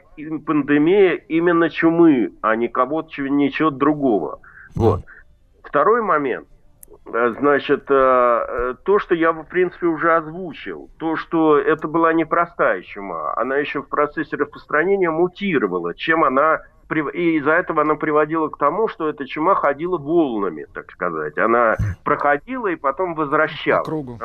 пандемия 0.45 1.15
именно 1.15 1.69
чумы, 1.69 2.33
а 2.41 2.55
не 2.55 2.67
кого-то 2.67 3.21
ничего 3.23 3.69
другого. 3.69 4.39
Вот. 4.75 5.01
Второй 5.63 6.01
момент. 6.01 6.47
Э, 7.13 7.33
значит, 7.39 7.85
э, 7.89 7.93
э, 7.93 8.75
то, 8.83 8.99
что 8.99 9.15
я, 9.15 9.31
в 9.31 9.43
принципе, 9.45 9.87
уже 9.87 10.15
озвучил, 10.15 10.89
то, 10.97 11.15
что 11.15 11.57
это 11.57 11.87
была 11.87 12.13
непростая 12.13 12.81
чума, 12.81 13.33
она 13.35 13.57
еще 13.57 13.81
в 13.81 13.87
процессе 13.87 14.35
распространения 14.35 15.09
мутировала, 15.09 15.93
чем 15.95 16.23
она 16.23 16.61
и 17.13 17.37
из-за 17.37 17.51
этого 17.51 17.83
она 17.83 17.93
приводила 17.93 18.49
к 18.49 18.57
тому, 18.57 18.87
что 18.87 19.09
эта 19.09 19.27
чума 19.27 19.53
ходила 19.53 19.99
волнами, 19.99 20.65
так 20.73 20.89
сказать. 20.91 21.37
Она 21.37 21.75
проходила 22.03 22.65
и 22.65 22.75
потом 22.75 23.13
возвращалась. 23.13 23.85
По 23.85 23.91
кругу 23.91 24.19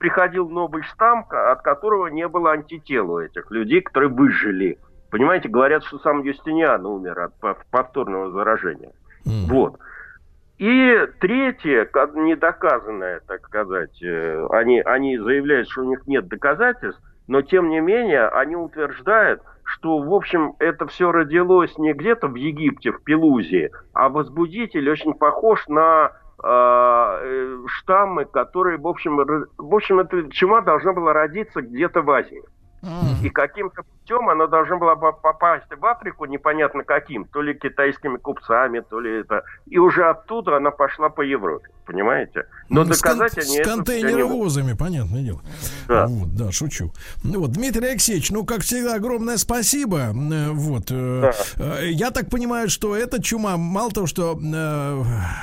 приходил 0.00 0.48
новый 0.48 0.82
штамм, 0.82 1.26
от 1.30 1.60
которого 1.60 2.08
не 2.08 2.26
было 2.26 2.52
антител 2.52 3.12
у 3.12 3.20
этих 3.20 3.50
людей, 3.50 3.82
которые 3.82 4.10
выжили. 4.10 4.78
Понимаете, 5.10 5.48
говорят, 5.48 5.84
что 5.84 5.98
сам 5.98 6.22
Юстиниан 6.22 6.86
умер 6.86 7.20
от 7.20 7.34
повторного 7.70 8.32
заражения. 8.32 8.92
Mm. 9.26 9.46
Вот. 9.48 9.78
И 10.56 11.06
третье, 11.20 11.88
недоказанное, 12.14 13.20
так 13.26 13.44
сказать, 13.46 14.02
э, 14.02 14.46
они, 14.50 14.80
они 14.80 15.18
заявляют, 15.18 15.68
что 15.68 15.82
у 15.82 15.88
них 15.88 16.06
нет 16.06 16.28
доказательств, 16.28 17.02
но 17.28 17.42
тем 17.42 17.68
не 17.68 17.80
менее 17.80 18.26
они 18.28 18.56
утверждают, 18.56 19.42
что, 19.64 19.98
в 19.98 20.12
общем, 20.14 20.54
это 20.58 20.86
все 20.86 21.12
родилось 21.12 21.76
не 21.76 21.92
где-то 21.92 22.28
в 22.28 22.36
Египте, 22.36 22.92
в 22.92 23.02
Пелузии, 23.02 23.70
а 23.92 24.08
возбудитель 24.08 24.90
очень 24.90 25.12
похож 25.12 25.68
на 25.68 26.12
штаммы, 26.42 28.24
которые, 28.24 28.78
в 28.78 28.86
общем, 28.86 29.16
в 29.16 29.74
общем, 29.74 30.00
эта 30.00 30.30
чума 30.30 30.62
должна 30.62 30.92
была 30.92 31.12
родиться 31.12 31.60
где-то 31.60 32.02
в 32.02 32.10
Азии. 32.10 32.42
И 33.22 33.28
каким-то 33.28 33.82
путем 33.82 34.28
она 34.28 34.46
должна 34.46 34.76
была 34.76 34.96
попасть 34.96 35.66
в 35.70 35.84
Африку 35.84 36.24
непонятно 36.24 36.82
каким, 36.82 37.24
то 37.26 37.42
ли 37.42 37.54
китайскими 37.54 38.16
купцами, 38.16 38.80
то 38.80 39.00
ли 39.00 39.20
это. 39.20 39.42
И 39.66 39.78
уже 39.78 40.04
оттуда 40.08 40.56
она 40.56 40.70
пошла 40.70 41.10
по 41.10 41.20
Европе, 41.20 41.68
понимаете? 41.84 42.46
Но 42.70 42.84
с 42.84 42.88
доказать 42.88 43.34
кон- 43.34 43.44
они 43.44 43.62
с 43.62 43.66
контейнеровозами, 43.66 44.72
понятное 44.72 45.22
дело. 45.22 45.40
Да. 45.88 46.06
Вот, 46.06 46.34
да, 46.34 46.52
шучу. 46.52 46.92
Ну 47.22 47.40
вот, 47.40 47.50
Дмитрий 47.52 47.88
Алексеевич, 47.88 48.30
ну, 48.30 48.44
как 48.44 48.62
всегда, 48.62 48.94
огромное 48.94 49.36
спасибо. 49.36 49.98
Э, 49.98 50.50
вот. 50.50 50.90
Э, 50.90 51.32
да. 51.56 51.80
Э, 51.82 51.90
я 51.90 52.10
так 52.10 52.30
понимаю, 52.30 52.70
что 52.70 52.96
эта 52.96 53.22
чума, 53.22 53.56
мало 53.58 53.90
того, 53.90 54.06
что 54.06 54.38
э, 54.42 55.02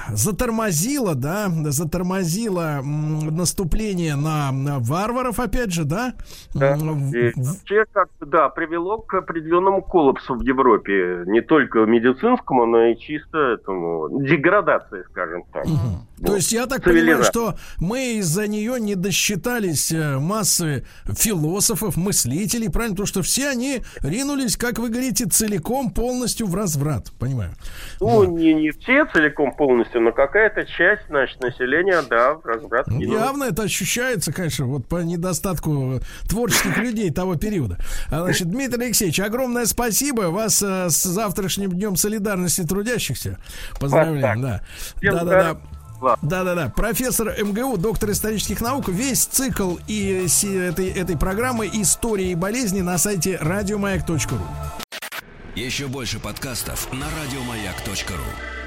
затормозила, 0.09 1.13
да, 1.15 1.49
затормозила 1.65 2.81
наступление 2.83 4.15
на, 4.15 4.51
на 4.51 4.79
варваров, 4.79 5.39
опять 5.39 5.71
же, 5.71 5.83
да? 5.83 6.13
Да. 6.53 6.75
И 7.13 7.26
вообще, 7.35 7.85
как 7.91 8.09
да, 8.21 8.49
привело 8.49 8.99
к 8.99 9.13
определенному 9.13 9.81
коллапсу 9.81 10.35
в 10.35 10.41
Европе. 10.41 11.23
Не 11.25 11.41
только 11.41 11.79
медицинскому, 11.79 12.65
но 12.65 12.85
и 12.87 12.97
чисто 12.97 13.37
этому 13.37 14.21
деградации, 14.21 15.03
скажем 15.11 15.43
так. 15.51 15.65
Угу. 15.65 16.07
Вот. 16.17 16.27
То 16.27 16.35
есть 16.35 16.51
я 16.51 16.65
так 16.65 16.83
понимаю, 16.83 17.23
что 17.23 17.55
мы 17.79 18.17
из-за 18.17 18.47
нее 18.47 18.79
не 18.79 18.95
досчитались 18.95 19.91
э, 19.91 20.17
массы 20.17 20.83
философов, 21.05 21.95
мыслителей, 21.95 22.69
правильно? 22.69 22.95
Потому 22.95 23.07
что 23.07 23.21
все 23.21 23.49
они 23.49 23.81
ринулись, 24.01 24.57
как 24.57 24.79
вы 24.79 24.89
говорите, 24.89 25.25
целиком, 25.25 25.91
полностью 25.91 26.47
в 26.47 26.55
разврат, 26.55 27.11
понимаю. 27.19 27.51
Ну, 27.99 28.25
да. 28.25 28.31
не, 28.31 28.53
не 28.55 28.71
все 28.71 29.05
целиком 29.05 29.55
полностью, 29.55 30.01
но 30.01 30.11
какая-то 30.11 30.65
часть, 30.65 31.03
значит, 31.07 31.39
населения, 31.39 32.01
да, 32.09 32.33
в 32.33 32.45
разврат. 32.45 32.87
Ну, 32.87 32.99
явно 32.99 33.45
это 33.45 33.63
ощущается, 33.63 34.33
конечно, 34.33 34.65
вот 34.65 34.87
по 34.87 35.03
недостатку 35.03 35.99
творческих 36.27 36.77
людей 36.77 37.11
того 37.17 37.35
периода. 37.35 37.79
А, 38.11 38.23
значит, 38.23 38.47
Дмитрий 38.47 38.85
Алексеевич, 38.85 39.19
огромное 39.19 39.65
спасибо. 39.65 40.29
Вас 40.29 40.61
э, 40.61 40.91
с 40.91 41.01
завтрашним 41.01 41.71
днем 41.71 41.95
солидарности 41.95 42.63
трудящихся. 42.63 43.39
Поздравляем, 43.79 44.39
да. 44.39 44.61
Да-да-да. 45.01 45.57
Да-да-да. 46.21 46.69
Профессор 46.75 47.33
МГУ, 47.43 47.77
доктор 47.77 48.11
исторических 48.11 48.61
наук. 48.61 48.87
Весь 48.89 49.25
цикл 49.25 49.77
и 49.87 50.27
этой, 50.43 50.89
этой 50.89 51.17
программы 51.17 51.67
«Истории 51.73 52.29
и 52.29 52.35
болезни» 52.35 52.81
на 52.81 52.99
сайте 52.99 53.37
радиомаяк.ру. 53.41 54.37
Еще 55.55 55.87
больше 55.87 56.19
подкастов 56.19 56.87
на 56.93 57.07
радиомаяк.ру 57.19 58.66